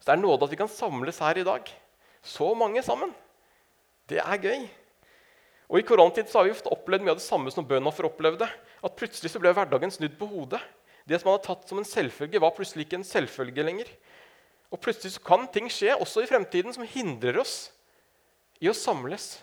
Så 0.00 0.08
Det 0.08 0.14
er 0.16 0.22
nåde 0.22 0.46
at 0.46 0.54
vi 0.54 0.60
kan 0.60 0.72
samles 0.72 1.20
her 1.20 1.38
i 1.40 1.44
dag. 1.44 1.68
Så 2.24 2.54
mange 2.56 2.82
sammen. 2.84 3.12
Det 4.08 4.20
er 4.20 4.40
gøy. 4.40 4.64
Og 5.68 5.80
I 5.80 5.84
koronatid 5.84 6.28
så 6.28 6.40
har 6.40 6.48
vi 6.48 6.54
ofte 6.54 6.72
opplevd 6.72 7.04
mye 7.04 7.14
av 7.14 7.20
det 7.20 7.24
samme 7.24 7.52
som 7.52 7.64
Bønhoffer 7.68 8.08
opplevde. 8.08 8.48
At 8.84 8.96
plutselig 8.96 9.32
så 9.32 9.40
ble 9.40 9.52
hverdagen 9.56 9.92
snudd 9.92 10.16
på 10.20 10.28
hodet. 10.28 10.60
Det 11.04 11.20
som 11.20 11.28
man 11.28 11.38
hadde 11.38 11.48
tatt 11.48 11.68
som 11.68 11.80
en 11.80 11.88
selvfølge, 11.88 12.40
var 12.40 12.52
plutselig 12.56 12.86
ikke 12.86 13.00
en 13.00 13.08
selvfølge 13.08 13.64
lenger. 13.64 13.88
Og 14.72 14.80
plutselig 14.80 15.16
så 15.16 15.24
kan 15.24 15.48
ting 15.52 15.68
skje 15.72 15.96
også 15.96 16.24
i 16.24 16.28
fremtiden 16.28 16.72
som 16.76 16.86
hindrer 16.88 17.40
oss 17.40 17.70
i 18.60 18.70
å 18.70 18.76
samles. 18.76 19.36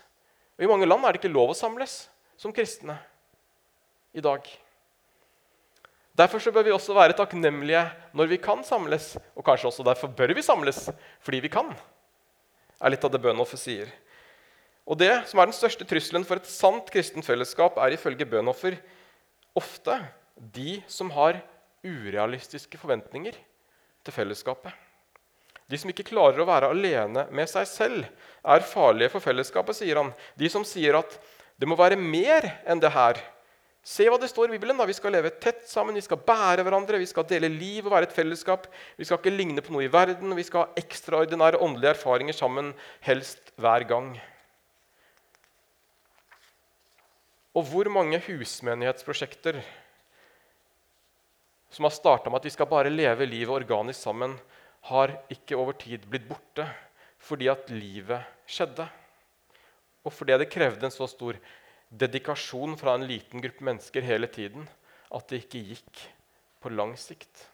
Og 0.58 0.64
I 0.64 0.70
mange 0.70 0.88
land 0.88 1.04
er 1.04 1.14
det 1.14 1.22
ikke 1.22 1.32
lov 1.32 1.52
å 1.52 1.58
samles 1.58 2.04
som 2.40 2.52
kristne 2.54 2.98
i 4.12 4.22
dag. 4.24 4.44
Derfor 6.12 6.44
bør 6.52 6.66
vi 6.66 6.74
også 6.74 6.92
være 6.96 7.16
takknemlige 7.16 7.82
når 8.12 8.28
vi 8.34 8.38
kan 8.42 8.60
samles. 8.66 9.14
Og 9.32 9.44
kanskje 9.46 9.70
også 9.70 9.86
derfor 9.86 10.12
bør 10.12 10.34
vi 10.36 10.44
samles 10.44 10.84
fordi 11.24 11.40
vi 11.44 11.52
kan, 11.52 11.72
er 12.82 12.92
litt 12.92 13.04
av 13.04 13.12
det 13.14 13.22
Bønhoff 13.22 13.54
sier. 13.56 13.88
Og 14.84 14.98
Det 14.98 15.12
som 15.30 15.38
er 15.38 15.48
den 15.48 15.56
største 15.56 15.86
trusselen 15.88 16.26
for 16.26 16.40
et 16.40 16.48
sant 16.50 16.88
kristent 16.90 17.24
fellesskap, 17.24 17.78
er 17.78 17.94
ifølge 17.94 18.26
Bønhoffer 18.28 18.76
ofte 19.54 20.00
de 20.36 20.80
som 20.90 21.10
har 21.14 21.38
urealistiske 21.86 22.78
forventninger 22.78 23.36
til 24.02 24.14
fellesskapet. 24.14 24.72
De 25.72 25.78
som 25.80 25.88
ikke 25.88 26.04
klarer 26.04 26.42
å 26.42 26.48
være 26.48 26.68
alene 26.68 27.24
med 27.32 27.48
seg 27.48 27.64
selv, 27.70 28.08
er 28.44 28.64
farlige 28.68 29.14
for 29.14 29.24
fellesskapet, 29.24 29.78
sier 29.78 29.96
han. 29.96 30.10
De 30.36 30.50
som 30.52 30.66
sier 30.68 30.98
at 30.98 31.14
det 31.56 31.68
må 31.70 31.78
være 31.78 31.96
mer 31.96 32.44
enn 32.68 32.82
det 32.82 32.90
her. 32.92 33.16
Se 33.82 34.04
hva 34.06 34.18
det 34.20 34.28
står 34.30 34.50
i 34.50 34.58
Bibelen. 34.58 34.76
da. 34.76 34.84
Vi 34.86 34.94
skal 34.94 35.14
leve 35.16 35.32
tett 35.42 35.64
sammen, 35.70 35.96
vi 35.96 36.04
skal 36.04 36.20
bære 36.20 36.62
hverandre, 36.62 37.00
vi 37.00 37.08
skal 37.08 37.24
dele 37.26 37.48
liv 37.50 37.86
og 37.86 37.94
være 37.96 38.10
et 38.10 38.14
fellesskap. 38.14 38.68
Vi 38.98 39.08
skal 39.08 39.18
ikke 39.18 39.32
ligne 39.32 39.64
på 39.64 39.72
noe 39.74 39.86
i 39.88 39.90
verden, 39.90 40.36
vi 40.36 40.44
skal 40.46 40.66
ha 40.66 40.82
ekstraordinære 40.82 41.58
åndelige 41.58 41.96
erfaringer 41.96 42.36
sammen, 42.36 42.74
helst 43.02 43.54
hver 43.56 43.88
gang. 43.88 44.12
Og 47.56 47.66
hvor 47.68 47.88
mange 47.92 48.20
husmenighetsprosjekter 48.28 49.58
som 51.72 51.88
har 51.88 51.94
starta 51.96 52.30
med 52.30 52.42
at 52.42 52.46
vi 52.46 52.52
skal 52.54 52.68
bare 52.68 52.92
leve 52.92 53.26
livet 53.26 53.56
organisk 53.56 54.04
sammen, 54.04 54.36
har 54.90 55.14
ikke 55.32 55.58
over 55.58 55.76
tid 55.78 56.06
blitt 56.10 56.26
borte 56.28 56.66
fordi 57.22 57.46
at 57.52 57.70
livet 57.70 58.26
skjedde. 58.50 58.88
Og 60.02 60.14
fordi 60.14 60.38
det 60.42 60.50
krevde 60.50 60.88
en 60.88 60.94
så 60.94 61.06
stor 61.10 61.38
dedikasjon 61.92 62.74
fra 62.80 62.96
en 62.96 63.06
liten 63.06 63.42
gruppe 63.44 63.64
mennesker 63.68 64.02
hele 64.02 64.26
tiden 64.32 64.66
at 65.12 65.28
det 65.28 65.44
ikke 65.44 65.62
gikk 65.72 66.02
på 66.62 66.72
lang 66.72 66.96
sikt. 66.98 67.46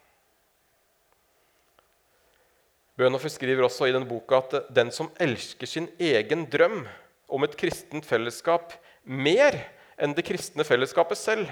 Bøhnhofer 2.99 3.31
skriver 3.31 3.63
også 3.63 3.87
i 3.87 3.93
denne 3.95 4.09
boka 4.09 4.41
at 4.41 4.73
den 4.75 4.89
som 4.91 5.11
elsker 5.23 5.69
sin 5.69 5.87
egen 6.03 6.43
drøm 6.51 6.81
om 7.29 7.45
et 7.45 7.55
kristent 7.59 8.07
fellesskap 8.07 8.73
mer 9.05 9.55
enn 9.99 10.15
det 10.15 10.25
kristne 10.27 10.65
fellesskapet 10.67 11.19
selv, 11.19 11.47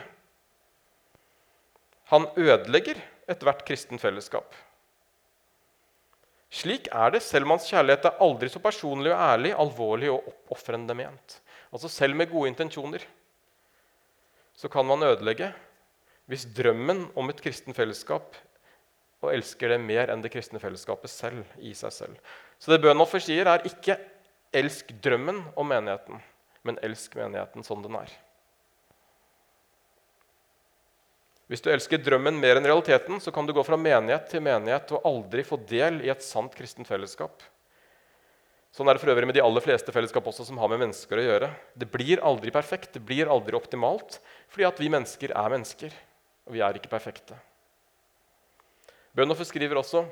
han 2.08 2.28
ødelegger 2.40 3.00
ethvert 3.28 3.66
kristent 3.68 4.02
fellesskap. 4.02 4.48
Slik 6.50 6.88
er 6.96 7.12
det 7.12 7.22
selv 7.26 7.48
om 7.48 7.56
hans 7.58 7.68
kjærlighet 7.68 8.08
er 8.08 8.22
aldri 8.24 8.50
så 8.50 8.62
personlig 8.64 9.12
og 9.12 9.20
ærlig, 9.20 9.54
alvorlig 9.54 10.12
og 10.14 10.30
oppofrende 10.32 10.96
ment. 10.96 11.40
Altså 11.74 11.90
Selv 11.92 12.16
med 12.16 12.32
gode 12.32 12.54
intensjoner 12.54 13.04
så 14.58 14.70
kan 14.72 14.86
man 14.88 15.04
ødelegge 15.04 15.52
hvis 16.28 16.48
drømmen 16.58 17.06
om 17.16 17.30
et 17.30 17.42
kristen 17.44 17.76
fellesskap 17.76 18.36
og 19.22 19.34
elsker 19.34 19.74
det 19.74 19.80
mer 19.82 20.12
enn 20.14 20.22
det 20.24 20.32
kristne 20.34 20.62
fellesskapet 20.62 21.12
selv 21.12 21.44
i 21.58 21.74
seg 21.78 21.94
selv. 21.94 22.16
Så 22.60 22.72
det 22.72 22.82
Bøhnhoffer 22.84 23.22
sier, 23.24 23.48
er 23.48 23.66
ikke 23.66 23.98
'elsk 24.54 24.94
drømmen 25.04 25.44
om 25.56 25.68
menigheten', 25.68 26.22
men 26.64 26.80
'elsk 26.84 27.16
menigheten 27.16 27.64
som 27.64 27.82
den 27.84 27.96
er'. 27.96 28.14
Hvis 31.48 31.64
du 31.64 31.70
elsker 31.72 32.02
drømmen 32.04 32.36
mer 32.42 32.60
enn 32.60 32.68
realiteten, 32.68 33.22
så 33.24 33.32
kan 33.32 33.48
du 33.48 33.54
gå 33.56 33.64
fra 33.64 33.80
menighet 33.80 34.28
til 34.32 34.44
menighet 34.44 34.92
og 34.98 35.06
aldri 35.08 35.46
få 35.48 35.60
del 35.70 36.02
i 36.04 36.12
et 36.12 36.26
sant 36.26 36.52
kristent 36.58 36.90
fellesskap. 36.90 37.46
Sånn 38.76 38.92
er 38.92 38.98
det 38.98 39.02
for 39.02 39.10
øvrig 39.14 39.30
med 39.30 39.38
de 39.38 39.42
aller 39.42 39.64
fleste 39.64 39.94
fellesskap 39.96 40.28
også 40.28 40.44
som 40.46 40.60
har 40.62 40.70
med 40.70 40.84
mennesker 40.84 41.18
å 41.18 41.24
gjøre. 41.24 41.50
Det 41.74 41.88
blir 41.90 42.20
aldri 42.20 42.52
perfekt, 42.54 42.92
det 42.94 43.02
blir 43.08 43.32
aldri 43.32 43.56
optimalt, 43.58 44.20
fordi 44.52 44.68
at 44.68 44.82
vi 44.84 44.92
mennesker 44.92 45.32
er 45.32 45.54
mennesker, 45.56 45.96
og 46.46 46.54
vi 46.54 46.62
er 46.62 46.78
ikke 46.78 46.92
perfekte. 46.92 47.40
Bønhofer 49.18 49.48
skriver 49.48 49.80
også 49.80 50.04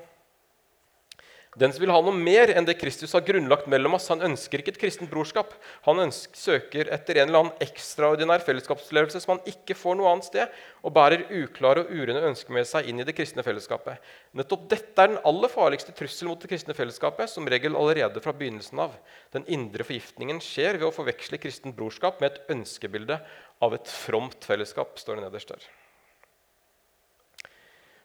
den 1.55 1.71
som 1.71 1.79
vil 1.85 1.91
ha 1.93 2.01
noe 2.03 2.11
mer 2.11 2.51
enn 2.51 2.65
det 2.67 2.75
Kristus 2.75 3.13
har 3.15 3.23
grunnlagt 3.23 3.69
mellom 3.71 3.95
oss, 3.95 4.09
han 4.11 4.23
ønsker 4.27 4.59
ikke 4.59 4.73
et 4.73 4.79
kristent 4.81 5.11
brorskap. 5.11 5.53
Han 5.85 6.01
ønsker, 6.03 6.35
søker 6.35 6.89
etter 6.91 7.21
en 7.21 7.29
eller 7.29 7.41
annen 7.45 7.63
ekstraordinær 7.63 8.43
fellesskapsopplevelse 8.43 9.21
som 9.23 9.37
han 9.37 9.47
ikke 9.47 9.77
får 9.79 9.95
noe 9.95 10.11
annet 10.11 10.27
sted, 10.27 10.57
og 10.83 10.91
bærer 10.97 11.23
uklare 11.31 11.85
og 11.85 11.93
urene 11.95 12.25
ønsker 12.27 12.57
med 12.57 12.67
seg 12.67 12.89
inn 12.91 12.99
i 12.99 13.07
det 13.07 13.15
kristne 13.15 13.45
fellesskapet. 13.45 14.03
Nettopp 14.35 14.67
dette 14.75 15.05
er 15.05 15.13
den 15.13 15.23
aller 15.31 15.53
farligste 15.53 15.95
trussel 15.95 16.27
mot 16.31 16.43
det 16.43 16.51
kristne 16.51 16.75
fellesskapet, 16.75 17.31
som 17.31 17.47
regel 17.47 17.79
allerede 17.79 18.23
fra 18.23 18.35
begynnelsen 18.35 18.83
av. 18.83 18.99
Den 19.31 19.47
indre 19.47 19.87
forgiftningen 19.87 20.43
skjer 20.43 20.81
ved 20.81 20.89
å 20.89 20.93
forveksle 20.95 21.39
kristent 21.39 21.79
brorskap 21.79 22.19
med 22.19 22.33
et 22.33 22.53
ønskebilde 22.57 23.21
av 23.63 23.79
et 23.79 23.95
fromt 24.03 24.43
fellesskap, 24.43 24.99
står 24.99 25.21
det 25.21 25.29
nederst 25.29 25.55
der. 25.55 25.67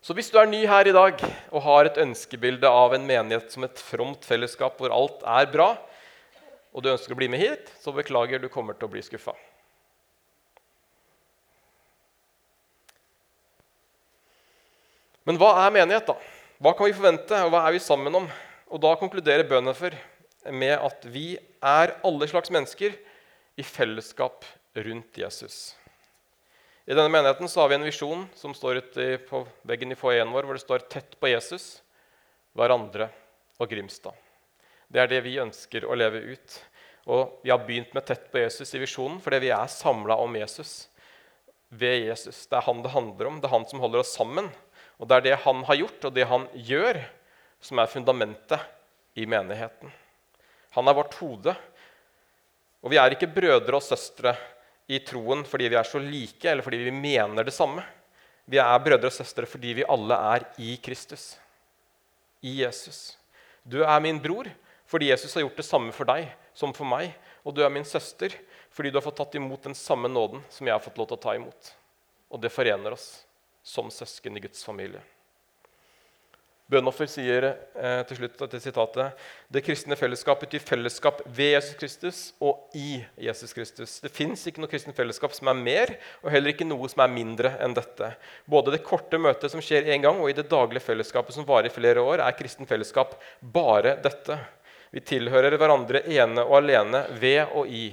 Så 0.00 0.16
hvis 0.16 0.30
du 0.32 0.38
er 0.40 0.48
ny 0.48 0.62
her 0.64 0.88
i 0.88 0.94
dag 0.96 1.20
og 1.52 1.62
har 1.66 1.86
et 1.86 1.98
ønskebilde 2.00 2.68
av 2.68 2.94
en 2.96 3.04
menighet 3.04 3.52
som 3.52 3.66
et 3.66 3.82
fromt 3.84 4.24
fellesskap 4.24 4.80
hvor 4.80 4.94
alt 4.96 5.20
er 5.28 5.50
bra, 5.52 5.74
og 6.72 6.84
du 6.84 6.88
ønsker 6.92 7.12
å 7.12 7.18
bli 7.18 7.28
med 7.28 7.42
hit, 7.42 7.72
så 7.82 7.92
beklager, 7.92 8.40
du 8.40 8.48
kommer 8.48 8.78
til 8.78 8.88
å 8.88 8.92
bli 8.92 9.02
skuffa. 9.04 9.34
Men 15.28 15.36
hva 15.38 15.50
er 15.66 15.74
menighet, 15.74 16.08
da? 16.08 16.16
Hva 16.60 16.72
kan 16.76 16.88
vi 16.88 16.96
forvente, 16.96 17.36
og 17.44 17.52
hva 17.52 17.66
er 17.66 17.76
vi 17.76 17.82
sammen 17.82 18.14
om? 18.22 18.30
Og 18.70 18.80
Da 18.80 18.94
konkluderer 18.96 19.48
Bønnefer 19.48 19.98
med 20.48 20.78
at 20.78 21.04
vi 21.12 21.34
er 21.36 21.92
alle 22.06 22.28
slags 22.30 22.52
mennesker 22.54 22.96
i 23.60 23.66
fellesskap 23.66 24.46
rundt 24.78 25.20
Jesus. 25.20 25.74
I 26.90 26.94
denne 26.94 27.08
menigheten 27.08 27.48
så 27.48 27.60
har 27.60 27.68
vi 27.68 27.74
en 27.74 27.84
visjon 27.86 28.24
som 28.34 28.50
står 28.50 28.80
ute 28.82 29.04
på 29.28 29.44
veggen 29.62 29.94
i 29.94 29.96
foajeen 29.98 30.32
vår, 30.34 30.42
hvor 30.42 30.56
det 30.58 30.62
står 30.64 30.82
'Tett 30.90 31.12
på 31.22 31.28
Jesus, 31.30 31.84
hverandre 32.58 33.06
og 33.62 33.70
Grimstad'. 33.70 34.16
Det 34.90 34.98
er 34.98 35.06
det 35.06 35.20
vi 35.22 35.36
ønsker 35.38 35.86
å 35.86 35.94
leve 35.94 36.18
ut. 36.34 36.56
Og 37.06 37.38
vi 37.44 37.54
har 37.54 37.62
begynt 37.62 37.94
med 37.94 38.02
'Tett 38.02 38.26
på 38.32 38.42
Jesus' 38.42 38.74
i 38.74 38.82
visjonen 38.82 39.22
fordi 39.22 39.38
vi 39.38 39.54
er 39.54 39.70
samla 39.70 40.18
om 40.18 40.34
Jesus. 40.34 40.88
Ved 41.70 42.08
Jesus. 42.08 42.46
Det 42.50 42.58
er 42.58 42.66
han 42.66 42.82
det 42.82 42.90
handler 42.90 43.26
om. 43.26 43.40
Det 43.40 43.46
er 43.46 43.54
han 43.54 43.70
som 43.70 43.78
holder 43.78 44.00
oss 44.00 44.16
sammen. 44.16 44.50
Og 44.98 45.06
det 45.06 45.14
er 45.14 45.20
det 45.20 45.44
han 45.46 45.62
har 45.62 45.76
gjort, 45.76 46.04
og 46.04 46.14
det 46.14 46.26
han 46.26 46.48
gjør, 46.54 47.04
som 47.60 47.78
er 47.78 47.86
fundamentet 47.86 48.60
i 49.14 49.26
menigheten. 49.26 49.92
Han 50.74 50.88
er 50.88 50.94
vårt 50.94 51.14
hode. 51.22 51.54
Og 52.82 52.90
vi 52.90 52.96
er 52.98 53.14
ikke 53.14 53.30
brødre 53.30 53.76
og 53.76 53.82
søstre 53.82 54.34
i 54.90 54.98
troen 55.06 55.44
fordi 55.46 55.68
vi 55.70 55.78
er 55.78 55.86
så 55.86 56.00
like, 56.02 56.42
eller 56.50 56.66
fordi 56.66 56.80
vi 56.82 56.94
mener 56.94 57.46
det 57.46 57.54
samme. 57.54 57.84
Vi 58.50 58.58
er 58.58 58.82
brødre 58.82 59.06
og 59.06 59.14
søstre 59.14 59.46
fordi 59.46 59.76
vi 59.78 59.86
alle 59.86 60.16
er 60.34 60.46
i 60.58 60.74
Kristus. 60.82 61.36
I 62.42 62.62
Jesus. 62.64 63.16
Du 63.62 63.84
er 63.84 64.02
min 64.02 64.18
bror 64.22 64.50
fordi 64.90 65.12
Jesus 65.12 65.36
har 65.36 65.44
gjort 65.44 65.60
det 65.60 65.68
samme 65.68 65.94
for 65.94 66.08
deg 66.10 66.32
som 66.58 66.74
for 66.74 66.88
meg. 66.88 67.12
Og 67.46 67.54
du 67.54 67.62
er 67.62 67.70
min 67.72 67.86
søster 67.86 68.34
fordi 68.74 68.90
du 68.90 68.98
har 68.98 69.06
fått 69.06 69.20
tatt 69.22 69.38
imot 69.38 69.62
den 69.68 69.78
samme 69.78 70.10
nåden 70.10 70.42
som 70.50 70.66
jeg 70.66 70.74
har 70.74 70.82
fått 70.82 70.98
lov 70.98 71.10
til 71.12 71.20
å 71.20 71.22
ta 71.22 71.36
imot. 71.38 71.72
Og 72.30 72.42
det 72.42 72.50
forener 72.50 72.96
oss 72.96 73.22
som 73.62 73.90
søsken 73.94 74.36
i 74.38 74.42
Guds 74.42 74.64
familie. 74.66 75.02
Bønoffer 76.70 77.08
sier 77.10 77.44
eh, 77.50 78.00
til 78.06 78.20
slutt 78.20 78.36
til 78.52 78.60
sitatet 78.62 79.22
det 79.50 79.62
kristne 79.66 79.96
fellesskap 79.98 80.38
betyr 80.44 80.62
fellesskap 80.62 81.18
ved 81.26 81.56
Jesus 81.56 81.78
Kristus 81.80 82.20
og 82.38 82.76
i 82.78 83.00
Jesus 83.18 83.54
Kristus. 83.56 83.96
Det 84.04 84.12
fins 84.14 84.44
ikke 84.46 84.62
noe 84.62 84.70
kristent 84.70 84.94
fellesskap 84.94 85.34
som 85.34 85.50
er 85.50 85.58
mer, 85.58 85.92
og 86.22 86.30
heller 86.30 86.52
ikke 86.52 86.68
noe 86.68 86.86
som 86.92 87.02
er 87.02 87.10
mindre 87.10 87.56
enn 87.64 87.74
dette. 87.74 88.12
Både 88.46 88.76
det 88.76 88.84
korte 88.86 89.18
møtet 89.18 89.50
som 89.50 89.64
skjer 89.64 89.90
én 89.90 90.04
gang, 90.04 90.22
og 90.22 90.30
i 90.30 90.36
det 90.36 90.46
daglige 90.52 90.84
fellesskapet 90.86 91.34
som 91.34 91.48
varer 91.48 91.72
i 91.72 91.74
flere 91.74 92.04
år, 92.06 92.22
er 92.22 92.38
kristent 92.38 92.70
fellesskap 92.70 93.18
bare 93.40 93.96
dette. 94.04 94.38
Vi 94.94 95.02
tilhører 95.06 95.58
hverandre 95.58 96.04
ene 96.06 96.46
og 96.46 96.60
alene 96.62 97.02
ved 97.18 97.50
og 97.50 97.66
i 97.66 97.88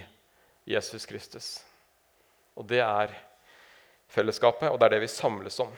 Jesus 0.70 1.10
Kristus. 1.10 1.52
Og 2.58 2.70
det 2.70 2.84
er 2.86 3.14
fellesskapet, 4.14 4.70
og 4.70 4.78
det 4.78 4.86
er 4.86 4.98
det 4.98 5.06
vi 5.08 5.16
samles 5.18 5.58
om. 5.66 5.74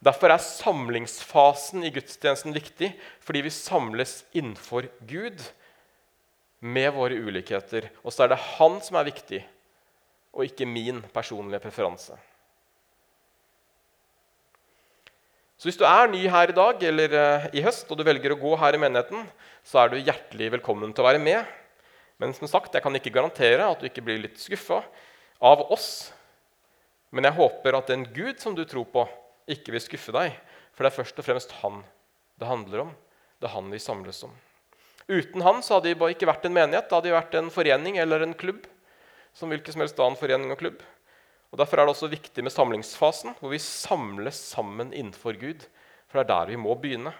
Derfor 0.00 0.32
er 0.32 0.40
samlingsfasen 0.40 1.84
i 1.84 1.92
gudstjenesten 1.92 2.54
viktig, 2.56 2.94
fordi 3.20 3.42
vi 3.44 3.52
samles 3.52 4.22
innenfor 4.32 4.88
Gud 5.04 5.42
med 6.60 6.88
våre 6.96 7.18
ulikheter. 7.20 7.90
Og 8.00 8.14
så 8.14 8.24
er 8.24 8.32
det 8.32 8.40
han 8.56 8.78
som 8.84 8.96
er 8.96 9.10
viktig, 9.10 9.42
og 10.32 10.46
ikke 10.46 10.68
min 10.68 11.02
personlige 11.12 11.60
preferanse. 11.66 12.16
Så 15.60 15.68
hvis 15.68 15.76
du 15.76 15.84
er 15.84 16.08
ny 16.08 16.22
her 16.32 16.48
i 16.48 16.56
dag 16.56 16.82
eller 16.88 17.14
uh, 17.20 17.50
i 17.52 17.60
høst 17.60 17.90
og 17.92 17.98
du 18.00 18.06
velger 18.06 18.32
å 18.32 18.40
gå 18.40 18.54
her 18.62 18.72
i 18.72 18.80
menigheten, 18.80 19.26
så 19.60 19.82
er 19.82 19.90
du 19.92 19.98
hjertelig 20.00 20.54
velkommen 20.54 20.94
til 20.96 21.04
å 21.04 21.10
være 21.10 21.20
med. 21.20 21.44
Men 22.16 22.32
som 22.32 22.48
sagt, 22.48 22.72
jeg 22.72 22.80
kan 22.80 22.96
ikke 22.96 23.12
garantere 23.12 23.66
at 23.68 23.82
du 23.82 23.84
ikke 23.90 24.06
blir 24.06 24.22
litt 24.22 24.40
skuffa 24.40 24.80
av 25.44 25.66
oss. 25.68 26.14
Men 27.12 27.28
jeg 27.28 27.36
håper 27.36 27.76
at 27.76 27.92
den 27.92 28.06
Gud 28.08 28.40
som 28.40 28.56
du 28.56 28.64
tror 28.64 28.88
på, 28.88 29.04
ikke 29.52 29.74
vil 29.74 29.82
skuffe 29.84 30.14
deg. 30.14 30.36
For 30.74 30.84
det 30.84 30.92
er 30.92 30.98
først 31.00 31.18
og 31.20 31.26
fremst 31.26 31.56
han 31.60 31.82
det 32.40 32.48
handler 32.48 32.86
om. 32.86 32.92
Det 33.40 33.48
er 33.48 33.52
han 33.52 33.68
vi 33.72 33.80
samles 33.82 34.22
om. 34.24 34.32
Uten 35.10 35.42
han 35.44 35.60
så 35.64 35.76
hadde 35.76 35.90
det 35.92 36.12
ikke 36.14 36.28
vært 36.30 36.46
en 36.48 36.54
menighet. 36.56 36.88
Det 36.88 36.96
hadde 36.96 37.12
vært 37.12 37.36
en 37.36 37.50
forening 37.52 37.98
eller 38.00 38.24
en 38.24 38.36
klubb. 38.38 38.64
Som 39.36 39.52
hvilken 39.52 39.74
som 39.74 39.84
helst 39.84 40.00
annen 40.00 40.18
forening 40.18 40.52
og 40.54 40.60
klubb. 40.60 40.80
Og 41.50 41.58
Derfor 41.58 41.80
er 41.80 41.88
det 41.88 41.94
også 41.96 42.10
viktig 42.10 42.44
med 42.46 42.54
samlingsfasen, 42.54 43.34
hvor 43.40 43.52
vi 43.52 43.58
samles 43.62 44.38
sammen 44.52 44.94
innenfor 44.94 45.36
Gud. 45.38 45.66
For 46.08 46.20
det 46.20 46.24
er 46.24 46.30
der 46.30 46.52
vi 46.54 46.60
må 46.62 46.76
begynne. 46.78 47.12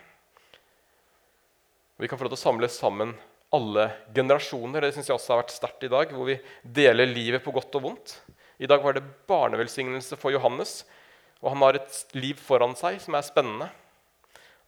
Vi 2.01 2.09
kan 2.09 2.17
få 2.17 2.25
lov 2.25 2.33
til 2.33 2.41
å 2.41 2.47
samles 2.47 2.79
sammen 2.81 3.13
alle 3.53 3.91
generasjoner. 4.15 4.87
Det 4.87 4.95
synes 4.95 5.11
jeg 5.11 5.19
også 5.19 5.35
har 5.35 5.43
vært 5.43 5.57
sterkt 5.57 5.85
i 5.85 5.91
dag, 5.93 6.15
hvor 6.15 6.31
vi 6.31 6.39
deler 6.63 7.11
livet 7.11 7.45
på 7.45 7.53
godt 7.55 7.77
og 7.77 7.85
vondt. 7.89 8.15
I 8.63 8.69
dag 8.71 8.83
var 8.85 8.97
det 8.97 9.05
barnevelsignelse 9.29 10.17
for 10.21 10.33
Johannes, 10.33 10.85
og 11.41 11.55
han 11.55 11.65
har 11.65 11.79
et 11.79 12.17
liv 12.17 12.41
foran 12.41 12.77
seg 12.79 13.01
som 13.03 13.17
er 13.17 13.25
spennende. 13.27 13.71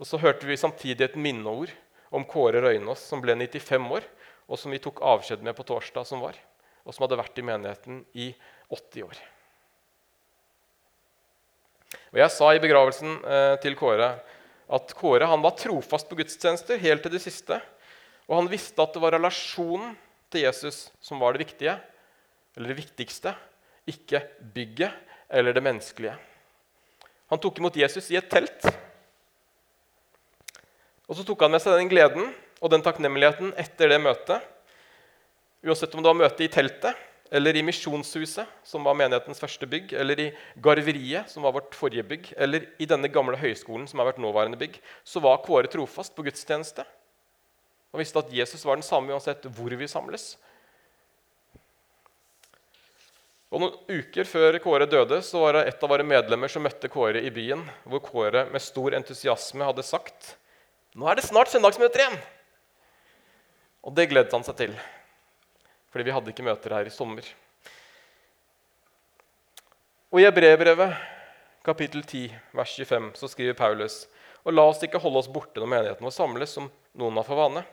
Og 0.00 0.08
så 0.08 0.20
hørte 0.20 0.48
vi 0.48 0.58
samtidig 0.58 1.04
et 1.06 1.20
minneord 1.20 1.72
om 2.12 2.24
Kåre 2.28 2.62
Røynås, 2.64 3.04
som 3.08 3.20
ble 3.22 3.36
95 3.36 3.92
år, 3.98 4.06
og 4.48 4.58
som 4.60 4.72
vi 4.72 4.80
tok 4.82 5.00
avskjed 5.04 5.44
med 5.44 5.56
på 5.56 5.66
torsdag 5.68 6.08
som 6.08 6.24
var, 6.24 6.36
og 6.84 6.94
som 6.94 7.06
hadde 7.06 7.20
vært 7.20 7.38
i 7.38 7.46
menigheten 7.46 8.02
i 8.12 8.32
80 8.72 9.06
år. 9.06 9.20
Og 12.12 12.20
Jeg 12.20 12.32
sa 12.32 12.50
i 12.52 12.60
begravelsen 12.60 13.20
eh, 13.24 13.54
til 13.62 13.76
Kåre 13.76 14.14
at 14.72 14.94
Kåre 14.96 15.28
han 15.28 15.44
var 15.44 15.56
trofast 15.60 16.08
på 16.08 16.16
gudstjenester 16.20 16.80
helt 16.80 17.04
til 17.04 17.12
det 17.12 17.22
siste. 17.24 17.58
Og 18.28 18.38
han 18.38 18.50
visste 18.52 18.80
at 18.80 18.94
det 18.94 19.02
var 19.02 19.16
relasjonen 19.16 19.94
til 20.32 20.46
Jesus 20.46 20.86
som 21.04 21.20
var 21.20 21.34
det 21.34 21.44
viktige, 21.44 21.76
eller 22.56 22.72
det 22.72 22.78
viktigste, 22.80 23.34
ikke 23.88 24.22
bygget 24.54 24.92
eller 25.32 25.56
det 25.56 25.64
menneskelige. 25.64 26.14
Han 27.32 27.40
tok 27.40 27.62
imot 27.62 27.76
Jesus 27.80 28.10
i 28.12 28.18
et 28.20 28.28
telt. 28.28 28.66
Og 31.08 31.16
så 31.16 31.24
tok 31.24 31.40
han 31.46 31.54
med 31.54 31.62
seg 31.64 31.78
den 31.80 31.88
gleden 31.88 32.26
og 32.60 32.72
den 32.74 32.84
takknemligheten 32.84 33.54
etter 33.56 33.88
det 33.88 33.98
møtet. 34.04 34.44
Uansett 35.64 35.96
om 35.96 36.04
det 36.04 36.12
var 36.12 36.18
møte 36.18 36.44
i 36.44 36.50
teltet 36.52 37.08
eller 37.32 37.56
i 37.56 37.62
Misjonshuset, 37.64 38.44
som 38.68 38.84
var 38.84 38.98
menighetens 38.98 39.40
første 39.40 39.64
bygg, 39.64 39.94
eller 39.96 40.20
i 40.20 40.26
Garveriet, 40.60 41.30
som 41.32 41.46
var 41.46 41.54
vårt 41.56 41.72
forrige 41.72 42.04
bygg, 42.04 42.28
eller 42.36 42.66
i 42.76 42.84
denne 42.84 43.08
gamle 43.08 43.38
høyskolen, 43.40 43.86
som 43.88 44.02
er 44.02 44.10
vårt 44.10 44.20
nåværende 44.20 44.58
bygg, 44.60 44.76
så 45.00 45.22
var 45.24 45.40
Kåre 45.40 45.70
trofast 45.72 46.12
på 46.12 46.26
gudstjeneste. 46.26 46.84
Han 46.84 48.02
visste 48.02 48.20
at 48.20 48.34
Jesus 48.36 48.66
var 48.68 48.76
den 48.76 48.84
samme 48.84 49.16
uansett 49.16 49.48
hvor 49.56 49.72
vi 49.72 49.88
samles. 49.88 50.34
Og 53.52 53.60
Noen 53.60 53.74
uker 54.00 54.24
før 54.24 54.56
Kåre 54.64 54.86
døde, 54.88 55.18
så 55.20 55.42
var 55.42 55.58
det 55.58 55.66
et 55.68 55.82
av 55.84 55.90
våre 55.92 56.06
medlemmer 56.08 56.48
som 56.48 56.64
møtte 56.64 56.88
Kåre 56.88 57.20
i 57.20 57.32
byen, 57.34 57.66
hvor 57.84 58.00
Kåre 58.04 58.46
med 58.48 58.64
stor 58.64 58.96
entusiasme 58.96 59.66
hadde 59.68 59.84
sagt 59.84 60.36
nå 60.92 61.06
er 61.08 61.16
det 61.16 61.24
snart 61.24 61.48
søndagsmøter 61.48 62.02
igjen. 62.02 62.18
Og 63.80 63.94
det 63.96 64.10
gledet 64.10 64.34
han 64.34 64.44
seg 64.44 64.58
til, 64.58 64.74
fordi 65.88 66.04
vi 66.04 66.12
hadde 66.12 66.28
ikke 66.34 66.44
møter 66.44 66.74
her 66.76 66.88
i 66.88 66.92
sommer. 66.92 67.24
Og 70.12 70.20
I 70.20 70.26
Hebrevbrevet 70.26 70.92
kapittel 71.64 72.04
10, 72.04 72.26
vers 72.52 72.74
25, 72.76 73.08
så 73.16 73.30
skriver 73.32 73.56
Paulus.: 73.56 74.02
Og 74.44 74.52
la 74.52 74.66
oss 74.68 74.82
ikke 74.84 75.00
holde 75.00 75.22
oss 75.22 75.32
borte 75.32 75.62
når 75.62 75.72
menigheten 75.72 76.04
vår 76.04 76.12
samles, 76.12 76.52
som 76.52 76.68
noen 76.92 77.16
har 77.16 77.24
for 77.24 77.40
vane. 77.40 77.64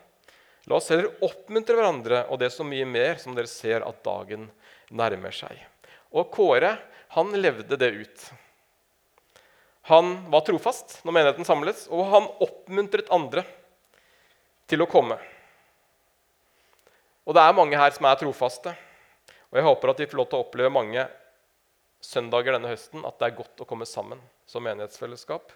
La 0.70 0.78
oss 0.78 0.88
heller 0.94 1.12
oppmuntre 1.26 1.76
hverandre, 1.76 2.24
og 2.32 2.40
det 2.40 2.54
så 2.56 2.64
mye 2.64 2.88
mer 2.88 3.20
som 3.20 3.36
dere 3.36 3.52
ser 3.52 3.84
at 3.84 4.04
dagen 4.06 4.48
nærmer 4.90 5.34
seg. 5.36 5.58
Og 6.14 6.32
Kåre 6.34 6.76
han 7.16 7.34
levde 7.38 7.78
det 7.78 7.90
ut. 7.90 8.26
Han 9.90 10.12
var 10.30 10.44
trofast 10.46 11.00
når 11.02 11.16
menigheten 11.16 11.48
samles, 11.48 11.88
og 11.90 12.06
han 12.12 12.28
oppmuntret 12.46 13.10
andre 13.14 13.42
til 14.70 14.84
å 14.86 14.90
komme. 14.90 15.18
Og 17.26 17.34
det 17.34 17.42
er 17.42 17.58
mange 17.58 17.78
her 17.78 17.94
som 17.96 18.06
er 18.10 18.20
trofaste. 18.22 18.74
Og 19.50 19.58
jeg 19.58 19.66
håper 19.66 19.92
at 19.92 20.04
vi 20.04 20.08
får 20.12 20.20
lov 20.20 20.30
til 20.30 20.38
å 20.38 20.46
oppleve 20.46 20.74
mange 20.74 21.08
søndager 22.06 22.56
denne 22.56 22.70
høsten 22.72 23.04
at 23.06 23.18
det 23.20 23.28
er 23.28 23.40
godt 23.42 23.64
å 23.64 23.68
komme 23.70 23.88
sammen 23.90 24.22
som 24.50 24.64
menighetsfellesskap. 24.66 25.52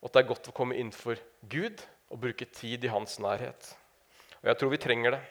Og 0.00 0.08
at 0.08 0.16
det 0.16 0.22
er 0.22 0.30
godt 0.30 0.52
å 0.52 0.56
komme 0.56 0.76
innenfor 0.76 1.20
Gud 1.52 1.80
og 2.12 2.20
bruke 2.22 2.48
tid 2.48 2.84
i 2.84 2.92
hans 2.92 3.16
nærhet. 3.22 3.72
Og 4.40 4.52
jeg 4.52 4.60
tror 4.60 4.72
vi 4.72 4.80
trenger 4.84 5.16
det. 5.16 5.24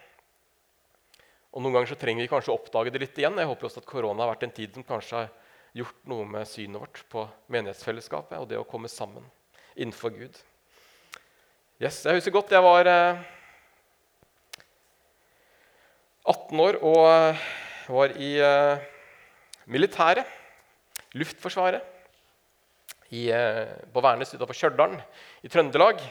Og 1.50 1.64
Noen 1.64 1.76
ganger 1.76 1.90
så 1.92 1.98
trenger 1.98 2.26
vi 2.26 2.30
kanskje 2.30 2.54
å 2.54 2.60
oppdage 2.60 2.94
det 2.94 3.02
litt 3.02 3.18
igjen. 3.18 3.38
Jeg 3.42 3.50
håper 3.50 3.70
også 3.70 3.82
at 3.82 3.90
korona 3.90 4.24
har 4.24 4.34
vært 4.36 4.46
en 4.46 4.54
tid 4.54 4.76
som 4.76 4.86
kanskje 4.86 5.24
har 5.24 5.32
gjort 5.80 6.00
noe 6.10 6.28
med 6.30 6.50
synet 6.50 6.82
vårt 6.82 7.02
på 7.10 7.26
menighetsfellesskapet 7.54 8.38
og 8.38 8.48
det 8.52 8.60
å 8.60 8.68
komme 8.70 8.90
sammen 8.92 9.26
innenfor 9.76 10.14
Gud. 10.14 10.38
Yes, 11.80 12.04
Jeg 12.06 12.20
husker 12.20 12.36
godt 12.36 12.52
jeg 12.52 12.66
var 12.66 12.90
eh, 12.92 13.22
18 16.30 16.62
år 16.62 16.78
og 16.86 17.04
eh, 17.08 17.46
var 17.90 18.14
i 18.20 18.34
eh, 18.44 18.90
militæret, 19.70 20.28
Luftforsvaret, 21.18 21.82
i, 23.10 23.30
eh, 23.34 23.72
på 23.90 24.04
Værnes 24.06 24.36
utenfor 24.36 24.58
Stjørdal 24.58 25.00
i 25.42 25.50
Trøndelag. 25.50 26.04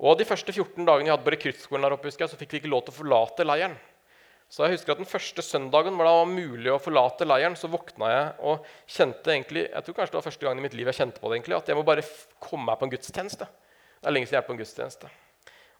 Og 0.00 0.18
De 0.18 0.26
første 0.28 0.52
14 0.52 0.84
dagene 0.84 1.08
jeg 1.08 1.14
hadde 1.14 1.24
på 1.24 1.32
rekruttskolen, 1.36 2.36
fikk 2.36 2.52
vi 2.52 2.60
ikke 2.60 2.72
lov 2.72 2.84
til 2.84 2.92
å 2.92 2.98
forlate 2.98 3.46
leiren. 3.46 3.78
Så 4.50 4.64
jeg 4.66 4.74
husker 4.74 4.96
at 4.96 4.98
Den 4.98 5.06
første 5.06 5.42
søndagen 5.46 5.94
hvor 5.94 6.08
det 6.08 6.12
var 6.18 6.30
mulig 6.30 6.72
å 6.74 6.80
forlate 6.82 7.26
leiren, 7.28 7.54
så 7.54 7.70
våkna 7.70 8.10
jeg 8.10 8.28
og 8.50 8.68
kjente 8.90 9.30
egentlig, 9.30 9.68
jeg 9.68 9.86
tror 9.86 9.96
kanskje 10.00 10.16
det 10.16 10.18
var 10.18 10.26
første 10.26 10.46
gang 10.46 10.58
i 10.58 10.64
mitt 10.64 10.74
liv 10.74 10.90
jeg 10.90 10.98
kjente 10.98 11.22
på 11.22 11.30
det, 11.30 11.38
egentlig, 11.38 11.58
at 11.60 11.70
jeg 11.70 11.78
må 11.78 11.86
bare 11.86 12.06
komme 12.42 12.66
meg 12.66 12.80
på 12.80 12.88
en 12.88 12.94
gudstjeneste. 12.96 13.46
Det 14.00 14.10
er 14.10 14.16
lenge 14.16 14.26
siden 14.26 14.36
jeg 14.36 14.40
har 14.40 14.46
vært 14.46 14.50
på 14.50 14.56
en 14.58 14.62
gudstjeneste. 14.64 15.12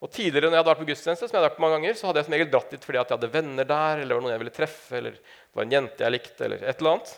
Og 0.00 0.08
Tidligere 0.14 0.48
når 0.48 0.54
jeg 0.54 0.62
hadde 0.62 0.70
vært 0.70 0.80
på 0.80 0.88
gudstjeneste, 0.88 1.26
som 1.26 1.34
jeg 1.34 1.40
hadde 1.40 1.48
vært 1.50 1.58
på 1.58 1.64
mange 1.66 1.76
ganger, 1.76 1.98
så 1.98 2.08
hadde 2.08 2.22
jeg 2.22 2.28
som 2.28 2.34
regel 2.36 2.50
dratt 2.54 2.70
dit 2.72 2.86
fordi 2.86 3.00
at 3.00 3.10
jeg 3.10 3.18
hadde 3.18 3.32
venner 3.34 3.66
der, 3.68 4.00
eller 4.04 4.16
var 4.16 4.24
noen 4.24 4.32
jeg 4.32 4.42
ville 4.44 4.54
treffe, 4.56 4.94
eller 4.96 5.18
det 5.18 5.58
var 5.58 5.66
en 5.66 5.74
jente 5.76 6.06
jeg 6.06 6.14
likte, 6.14 6.46
eller 6.46 6.62
et 6.62 6.80
eller 6.80 6.94
annet. 6.94 7.12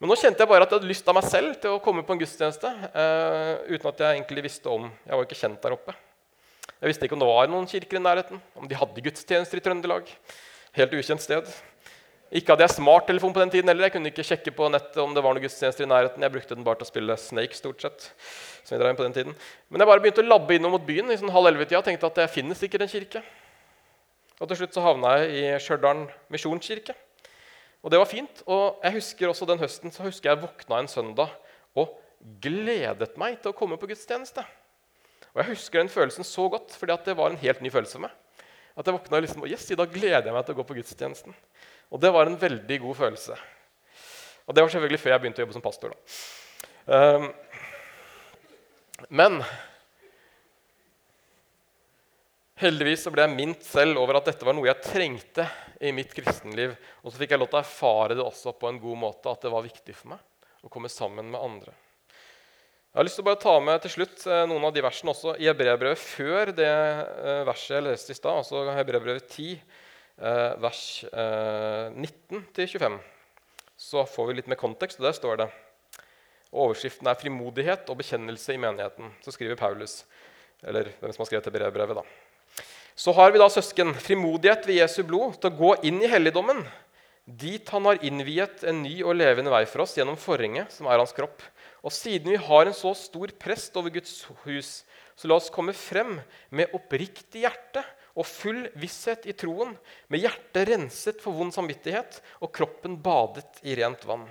Men 0.00 0.12
nå 0.12 0.16
kjente 0.16 0.42
jeg 0.42 0.50
bare 0.50 0.66
at 0.66 0.74
jeg 0.74 0.80
hadde 0.80 0.90
lyst 0.90 1.08
av 1.12 1.16
meg 1.16 1.26
selv 1.28 1.56
til 1.62 1.76
å 1.76 1.80
komme 1.84 2.04
på 2.08 2.16
en 2.16 2.20
gudstjeneste. 2.20 2.74
Uh, 2.92 3.54
uten 3.70 3.88
at 3.92 4.04
jeg 4.04 4.18
egentlig 4.18 4.44
visste 4.46 4.72
om 4.72 4.86
Jeg 4.88 5.12
var 5.12 5.26
ikke 5.26 5.40
kjent 5.40 5.64
der 5.64 5.76
oppe. 5.76 5.96
Jeg 6.80 6.88
visste 6.88 7.08
ikke 7.08 7.16
om 7.18 7.20
det 7.20 7.28
var 7.28 7.50
noen 7.52 7.68
kirker 7.68 7.98
i 7.98 8.04
nærheten, 8.04 8.40
om 8.56 8.68
de 8.68 8.78
hadde 8.80 9.04
gudstjenester 9.04 9.60
i 9.60 9.64
Trøndelag. 9.64 10.08
Helt 10.78 10.94
ukjent 10.94 11.22
sted. 11.22 11.48
Ikke 12.30 12.54
hadde 12.54 12.62
jeg 12.62 12.76
smarttelefon 12.76 13.32
på 13.34 13.42
den 13.42 13.50
tiden 13.50 13.70
heller. 13.72 13.88
Jeg 13.88 13.96
kunne 13.96 14.10
ikke 14.12 14.22
sjekke 14.26 14.52
på 14.54 14.68
nettet 14.70 15.00
om 15.02 15.10
det 15.16 15.22
var 15.24 15.34
noen 15.34 15.42
gudstjenester 15.42 15.82
i 15.82 15.90
nærheten. 15.90 16.22
Jeg 16.22 16.30
brukte 16.30 16.54
den 16.54 16.66
bare 16.66 16.78
til 16.78 16.86
å 16.86 16.90
spille 16.92 17.16
Snake 17.18 17.58
stort 17.58 17.82
sett. 17.82 18.06
som 18.62 18.76
vi 18.76 18.84
drev 18.84 18.94
på 18.94 19.02
den 19.02 19.16
tiden. 19.16 19.34
Men 19.68 19.82
jeg 19.82 19.90
bare 19.90 20.02
begynte 20.04 20.22
å 20.22 20.28
labbe 20.28 20.54
innom 20.54 20.76
mot 20.76 20.84
byen 20.86 21.10
i 21.10 21.16
sånn 21.18 21.32
halv 21.34 21.50
elleve-tida 21.50 21.80
og 21.80 21.88
tenkte 21.88 22.06
at 22.06 22.20
det 22.20 22.28
finnes 22.30 22.60
sikkert 22.60 22.84
en 22.86 22.92
kirke. 22.92 23.22
Og 24.38 24.48
til 24.48 24.60
slutt 24.60 24.76
så 24.76 24.84
havna 24.84 25.16
jeg 25.18 25.32
i 25.40 25.58
Stjørdal 25.58 26.04
misjonskirke. 26.30 26.94
Og 27.82 27.90
det 27.90 27.98
var 27.98 28.06
fint. 28.06 28.44
Og 28.46 28.78
jeg 28.84 29.00
husker 29.00 29.32
også 29.32 29.48
den 29.50 29.58
høsten 29.58 29.90
så 29.90 30.06
husker 30.06 30.30
jeg 30.30 30.42
våkna 30.44 30.84
en 30.84 30.92
søndag 30.92 31.34
og 31.74 31.96
gledet 32.44 33.16
meg 33.18 33.40
til 33.40 33.50
å 33.50 33.56
komme 33.56 33.80
på 33.80 33.90
gudstjeneste. 33.90 34.44
Og 35.34 35.42
jeg 35.42 35.50
husker 35.52 35.80
den 35.82 35.90
følelsen 35.90 36.26
så 36.26 36.46
godt, 36.52 36.74
fordi 36.78 36.96
det 37.06 37.16
var 37.18 37.32
en 37.32 37.42
helt 37.42 37.60
ny 37.64 37.70
følelse 37.72 37.98
for 37.98 38.06
meg. 38.06 38.14
At 38.78 38.86
jeg 38.86 38.96
våkna 38.96 39.20
liksom, 39.24 39.44
og 39.44 39.50
yes, 39.50 39.66
i 39.70 39.78
dag 39.78 39.90
gleder 39.92 40.28
jeg 40.28 40.34
meg 40.34 40.44
til 40.46 40.54
å 40.54 40.60
gå 40.60 40.66
på 40.68 40.76
gudstjenesten. 40.78 41.34
Og 41.90 42.02
det 42.02 42.12
var 42.14 42.28
en 42.30 42.38
veldig 42.38 42.78
god 42.84 42.98
følelse. 43.00 43.38
Og 44.46 44.54
det 44.54 44.62
var 44.62 44.72
selvfølgelig 44.72 45.00
før 45.02 45.14
jeg 45.14 45.22
begynte 45.24 45.42
å 45.42 45.44
jobbe 45.44 45.56
som 45.56 45.64
pastor. 45.64 45.94
da. 45.94 45.98
Um, 46.90 47.26
men 49.08 49.40
heldigvis 52.60 53.04
så 53.06 53.12
ble 53.14 53.24
jeg 53.24 53.36
mint 53.36 53.66
selv 53.66 54.00
over 54.02 54.18
at 54.18 54.30
dette 54.30 54.46
var 54.46 54.56
noe 54.56 54.68
jeg 54.68 54.84
trengte 54.84 55.46
i 55.80 55.92
mitt 55.96 56.12
kristenliv. 56.16 56.74
Og 57.02 57.12
så 57.12 57.20
fikk 57.20 57.34
jeg 57.34 57.42
lov 57.42 57.50
til 57.52 57.60
å 57.60 57.64
erfare 57.64 58.18
det 58.18 58.24
også 58.24 58.54
på 58.58 58.70
en 58.70 58.80
god 58.82 59.02
måte, 59.06 59.32
at 59.32 59.46
det 59.46 59.52
var 59.54 59.66
viktig 59.66 59.96
for 59.96 60.14
meg 60.14 60.66
å 60.66 60.72
komme 60.72 60.90
sammen 60.92 61.30
med 61.32 61.40
andre. 61.40 61.72
Jeg 62.90 62.98
har 62.98 63.06
lyst 63.06 63.20
til 63.20 63.22
å 63.22 63.28
bare 63.28 63.38
ta 63.38 63.52
med 63.62 63.82
til 63.84 63.92
slutt 63.92 64.22
eh, 64.26 64.40
noen 64.50 64.64
av 64.66 64.72
de 64.74 64.82
versene 64.82 65.12
også 65.12 65.36
i 65.38 65.46
Hebreabrevet 65.46 66.00
før 66.02 66.50
det 66.50 66.66
eh, 66.66 67.44
verset 67.46 67.76
jeg 67.76 67.84
leste 67.86 68.10
i 68.10 68.16
stad, 68.18 68.40
altså 68.40 68.64
Hebreabrevet 68.74 69.28
10, 69.30 69.60
eh, 70.18 70.56
vers 70.58 70.80
19-25. 71.94 72.96
Så 73.78 74.02
får 74.10 74.26
vi 74.26 74.34
litt 74.40 74.50
mer 74.50 74.58
kontekst, 74.58 74.98
og 74.98 75.06
der 75.06 75.14
står 75.14 75.38
det 75.38 75.46
Overskriften 76.50 77.06
er 77.06 77.14
'frimodighet 77.14 77.86
og 77.94 78.00
bekjennelse 78.00 78.56
i 78.56 78.58
menigheten'. 78.58 79.14
Så 79.22 79.36
skriver 79.36 79.54
Paulus, 79.54 80.00
eller 80.66 80.90
hvem 80.98 81.14
som 81.14 81.22
har 81.22 81.30
skrevet 81.30 81.46
Hebreabrevet, 81.46 82.02
da. 82.02 82.64
Så 82.98 83.14
har 83.14 83.30
vi 83.30 83.38
da 83.38 83.46
søsken 83.46 83.94
frimodighet 83.94 84.66
ved 84.66 84.82
Jesu 84.82 85.04
blod 85.06 85.38
til 85.38 85.52
å 85.52 85.58
gå 85.62 85.76
inn 85.86 86.02
i 86.02 86.10
helligdommen, 86.10 86.66
dit 87.22 87.70
han 87.70 87.86
har 87.86 88.02
innviet 88.02 88.66
en 88.66 88.82
ny 88.82 88.98
og 89.04 89.14
levende 89.14 89.54
vei 89.54 89.62
for 89.70 89.86
oss 89.86 89.94
gjennom 89.94 90.18
forhenget, 90.18 90.74
som 90.74 90.90
er 90.90 90.98
hans 90.98 91.14
kropp. 91.14 91.38
Og 91.80 91.94
siden 91.94 92.34
vi 92.34 92.40
har 92.40 92.66
en 92.66 92.76
så 92.76 92.92
stor 92.98 93.32
prest 93.40 93.76
over 93.80 93.92
Guds 93.94 94.24
hus, 94.44 94.82
så 95.16 95.28
la 95.28 95.38
oss 95.40 95.50
komme 95.52 95.72
frem 95.76 96.18
med 96.52 96.74
oppriktig 96.76 97.44
hjerte 97.44 97.82
og 98.18 98.26
full 98.26 98.66
visshet 98.80 99.26
i 99.30 99.34
troen, 99.36 99.74
med 100.08 100.24
hjertet 100.24 100.68
renset 100.68 101.20
for 101.22 101.36
vond 101.36 101.54
samvittighet 101.54 102.20
og 102.40 102.52
kroppen 102.56 102.98
badet 103.00 103.60
i 103.64 103.76
rent 103.78 104.04
vann. 104.08 104.26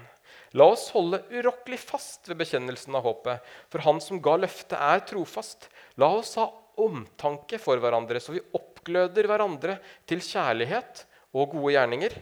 La 0.58 0.66
oss 0.74 0.88
holde 0.96 1.22
urokkelig 1.30 1.78
fast 1.82 2.30
ved 2.30 2.40
bekjennelsen 2.42 2.96
av 2.98 3.06
håpet, 3.06 3.46
for 3.70 3.86
Han 3.86 4.02
som 4.02 4.22
ga 4.22 4.36
løftet, 4.42 4.78
er 4.78 5.06
trofast. 5.06 5.70
La 6.02 6.10
oss 6.18 6.34
ha 6.42 6.48
omtanke 6.80 7.60
for 7.62 7.78
hverandre, 7.82 8.22
så 8.22 8.34
vi 8.34 8.44
oppgløder 8.58 9.30
hverandre 9.30 9.78
til 10.10 10.24
kjærlighet 10.26 11.06
og 11.36 11.54
gode 11.54 11.76
gjerninger. 11.76 12.18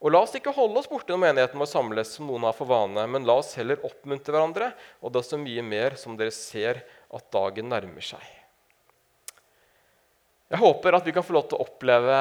Og 0.00 0.14
la 0.14 0.22
oss 0.24 0.32
ikke 0.36 0.54
holde 0.56 0.80
oss 0.80 0.88
borte 0.88 1.12
når 1.12 1.20
menigheten 1.26 1.60
vår 1.60 1.68
samles, 1.68 2.14
som 2.16 2.28
noen 2.28 2.46
har 2.48 2.56
for 2.56 2.70
vane, 2.70 3.04
men 3.12 3.26
la 3.28 3.36
oss 3.42 3.52
heller 3.60 3.82
oppmuntre 3.84 4.32
hverandre, 4.32 4.70
og 5.04 5.12
det 5.12 5.20
er 5.20 5.28
så 5.28 5.40
mye 5.40 5.64
mer 5.64 5.96
som 6.00 6.16
dere 6.16 6.32
ser 6.32 6.80
at 7.12 7.26
dagen 7.34 7.68
nærmer 7.68 8.04
seg. 8.04 8.22
Jeg 10.50 10.58
håper 10.58 10.96
at 10.96 11.04
vi 11.06 11.12
kan 11.14 11.22
få 11.22 11.36
lov 11.36 11.44
til 11.50 11.60
å 11.60 11.66
oppleve 11.66 12.16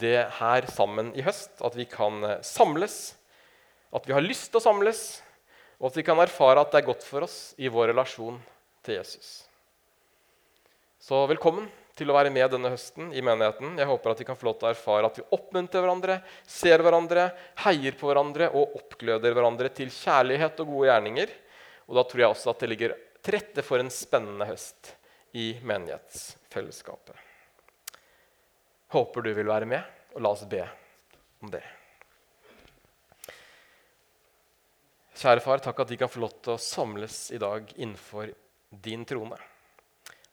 det 0.00 0.22
her 0.38 0.68
sammen 0.72 1.10
i 1.12 1.24
høst. 1.26 1.58
At 1.60 1.74
vi 1.76 1.84
kan 1.84 2.22
samles, 2.46 2.94
at 3.92 4.06
vi 4.08 4.14
har 4.16 4.24
lyst 4.24 4.48
til 4.48 4.62
å 4.62 4.64
samles, 4.64 5.02
og 5.76 5.90
at 5.90 5.98
vi 5.98 6.06
kan 6.06 6.22
erfare 6.22 6.62
at 6.62 6.72
det 6.72 6.80
er 6.80 6.88
godt 6.88 7.04
for 7.04 7.26
oss 7.26 7.52
i 7.60 7.68
vår 7.68 7.90
relasjon 7.92 8.38
til 8.86 8.96
Jesus. 8.96 9.42
Så 11.04 11.20
velkommen 11.28 11.68
til 12.00 12.10
å 12.10 12.16
være 12.16 12.32
med 12.32 12.48
denne 12.54 12.72
høsten 12.72 13.10
i 13.12 13.22
menigheten. 13.24 13.76
Jeg 13.76 13.88
håper 13.90 14.14
at 14.14 14.22
vi 14.22 14.26
kan 14.30 14.38
få 14.38 14.48
lov 14.48 14.56
til 14.58 14.70
å 14.70 14.72
erfare 14.72 15.10
at 15.10 15.20
vi 15.20 15.26
oppmuntrer 15.36 15.84
hverandre, 15.84 16.16
ser 16.48 16.80
hverandre, 16.84 17.26
heier 17.66 17.96
på 18.00 18.08
hverandre 18.08 18.48
og 18.56 18.78
oppgløder 18.80 19.36
hverandre 19.36 19.70
til 19.76 19.92
kjærlighet 19.92 20.62
og 20.64 20.72
gode 20.72 20.88
gjerninger. 20.88 21.34
Og 21.90 21.98
da 21.98 22.06
tror 22.08 22.24
jeg 22.24 22.34
også 22.34 22.54
at 22.54 22.64
det 22.64 22.70
ligger 22.72 22.96
til 23.20 23.36
rette 23.36 23.64
for 23.66 23.82
en 23.82 23.92
spennende 23.92 24.48
høst 24.48 24.94
i 25.36 25.52
menighetsfellesskapet. 25.62 27.26
Håper 28.90 29.22
du 29.22 29.30
vil 29.36 29.50
være 29.50 29.68
med, 29.70 29.84
og 30.16 30.24
la 30.24 30.32
oss 30.34 30.48
be 30.50 30.64
om 31.44 31.52
det. 31.52 31.62
Kjære 35.20 35.44
far, 35.44 35.60
takk 35.60 35.84
at 35.84 35.92
vi 35.92 36.00
kan 36.00 36.10
få 36.10 36.24
lov 36.24 36.38
til 36.40 36.56
å 36.56 36.62
samles 36.64 37.26
i 37.36 37.38
dag 37.38 37.68
innenfor 37.76 38.32
din 38.82 39.04
trone. 39.04 39.36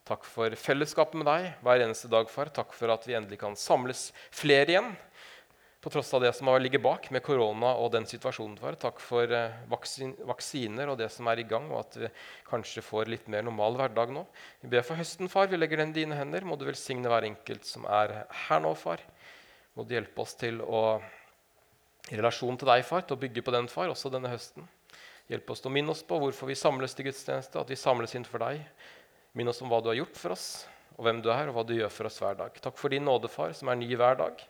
Takk 0.08 0.24
for 0.24 0.54
fellesskapet 0.56 1.20
med 1.20 1.28
deg 1.28 1.50
hver 1.66 1.82
eneste 1.84 2.08
dag, 2.08 2.30
far. 2.32 2.48
Takk 2.56 2.72
for 2.76 2.94
at 2.94 3.04
vi 3.04 3.18
endelig 3.18 3.42
kan 3.42 3.58
samles 3.60 4.08
flere 4.32 4.72
igjen. 4.72 4.94
På 5.84 5.92
tross 5.92 6.14
av 6.16 6.24
det 6.24 6.32
som 6.34 6.48
har 6.48 6.62
ligget 6.64 6.82
bak 6.82 7.10
med 7.12 7.22
korona 7.26 7.74
og 7.82 7.92
den 7.94 8.08
situasjonen. 8.08 8.56
Far. 8.62 8.78
Takk 8.80 9.02
for 9.04 9.28
eh, 9.36 9.58
vaksiner 9.68 10.94
og 10.94 10.98
det 11.02 11.10
som 11.14 11.28
er 11.28 11.44
i 11.44 11.46
gang, 11.48 11.68
og 11.74 11.84
at 11.84 12.00
vi 12.00 12.12
kanskje 12.48 12.86
får 12.88 13.12
litt 13.12 13.28
mer 13.32 13.44
normal 13.46 13.76
hverdag 13.82 14.16
nå. 14.16 14.24
Vi 14.64 14.72
ber 14.72 14.88
for 14.88 15.00
høsten, 15.00 15.28
far. 15.32 15.52
Vi 15.52 15.60
legger 15.60 15.84
den 15.84 15.92
i 15.92 16.00
dine 16.00 16.18
hender. 16.18 16.48
Må 16.48 16.56
du 16.56 16.66
velsigne 16.70 17.12
hver 17.12 17.28
enkelt 17.28 17.68
som 17.68 17.86
er 17.92 18.16
her 18.48 18.64
nå, 18.64 18.72
far. 18.80 19.04
Må 19.76 19.84
du 19.84 19.94
hjelpe 19.94 20.24
oss 20.24 20.40
til 20.40 20.64
å 20.64 21.02
i 22.08 22.16
relasjon 22.16 22.56
til 22.56 22.70
deg, 22.70 22.86
far, 22.88 23.04
til 23.04 23.18
å 23.18 23.20
bygge 23.20 23.44
på 23.44 23.52
den, 23.52 23.68
far, 23.68 23.92
også 23.92 24.12
denne 24.14 24.32
høsten. 24.32 24.64
Hjelp 25.28 25.50
oss 25.52 25.60
til 25.60 25.68
å 25.68 25.76
minne 25.76 25.92
oss 25.92 26.06
på 26.08 26.20
hvorfor 26.22 26.48
vi 26.48 26.56
samles 26.56 26.96
til 26.96 27.10
gudstjeneste, 27.10 27.60
at 27.60 27.72
vi 27.72 27.76
samles 27.80 28.16
inn 28.16 28.24
for 28.28 28.40
deg. 28.40 28.62
Minn 29.38 29.52
oss 29.52 29.62
om 29.62 29.70
hva 29.70 29.78
du 29.84 29.92
har 29.92 30.00
gjort 30.00 30.18
for 30.18 30.34
oss, 30.34 30.48
og 30.98 31.06
hvem 31.06 31.22
du 31.22 31.30
er, 31.30 31.52
og 31.52 31.60
hva 31.60 31.66
du 31.68 31.76
gjør 31.78 31.94
for 31.94 32.10
oss 32.10 32.18
hver 32.24 32.40
dag. 32.40 32.58
Takk 32.64 32.80
for 32.80 32.94
din 32.94 33.06
nåde, 33.06 33.30
far, 33.30 33.54
som 33.54 33.70
er 33.70 33.78
ny 33.78 33.92
hver 33.94 34.18
dag. 34.18 34.42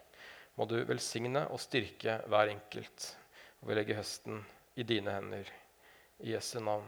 Må 0.56 0.66
du 0.70 0.78
velsigne 0.88 1.44
og 1.52 1.60
styrke 1.62 2.22
hver 2.32 2.54
enkelt. 2.56 3.12
Og 3.60 3.70
vi 3.70 3.78
legger 3.78 4.00
høsten 4.00 4.40
i 4.80 4.88
dine 4.88 5.20
hender. 5.20 5.52
I 6.24 6.38
Jesu 6.38 6.62
navn. 6.64 6.88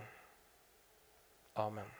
Amen. 1.59 1.98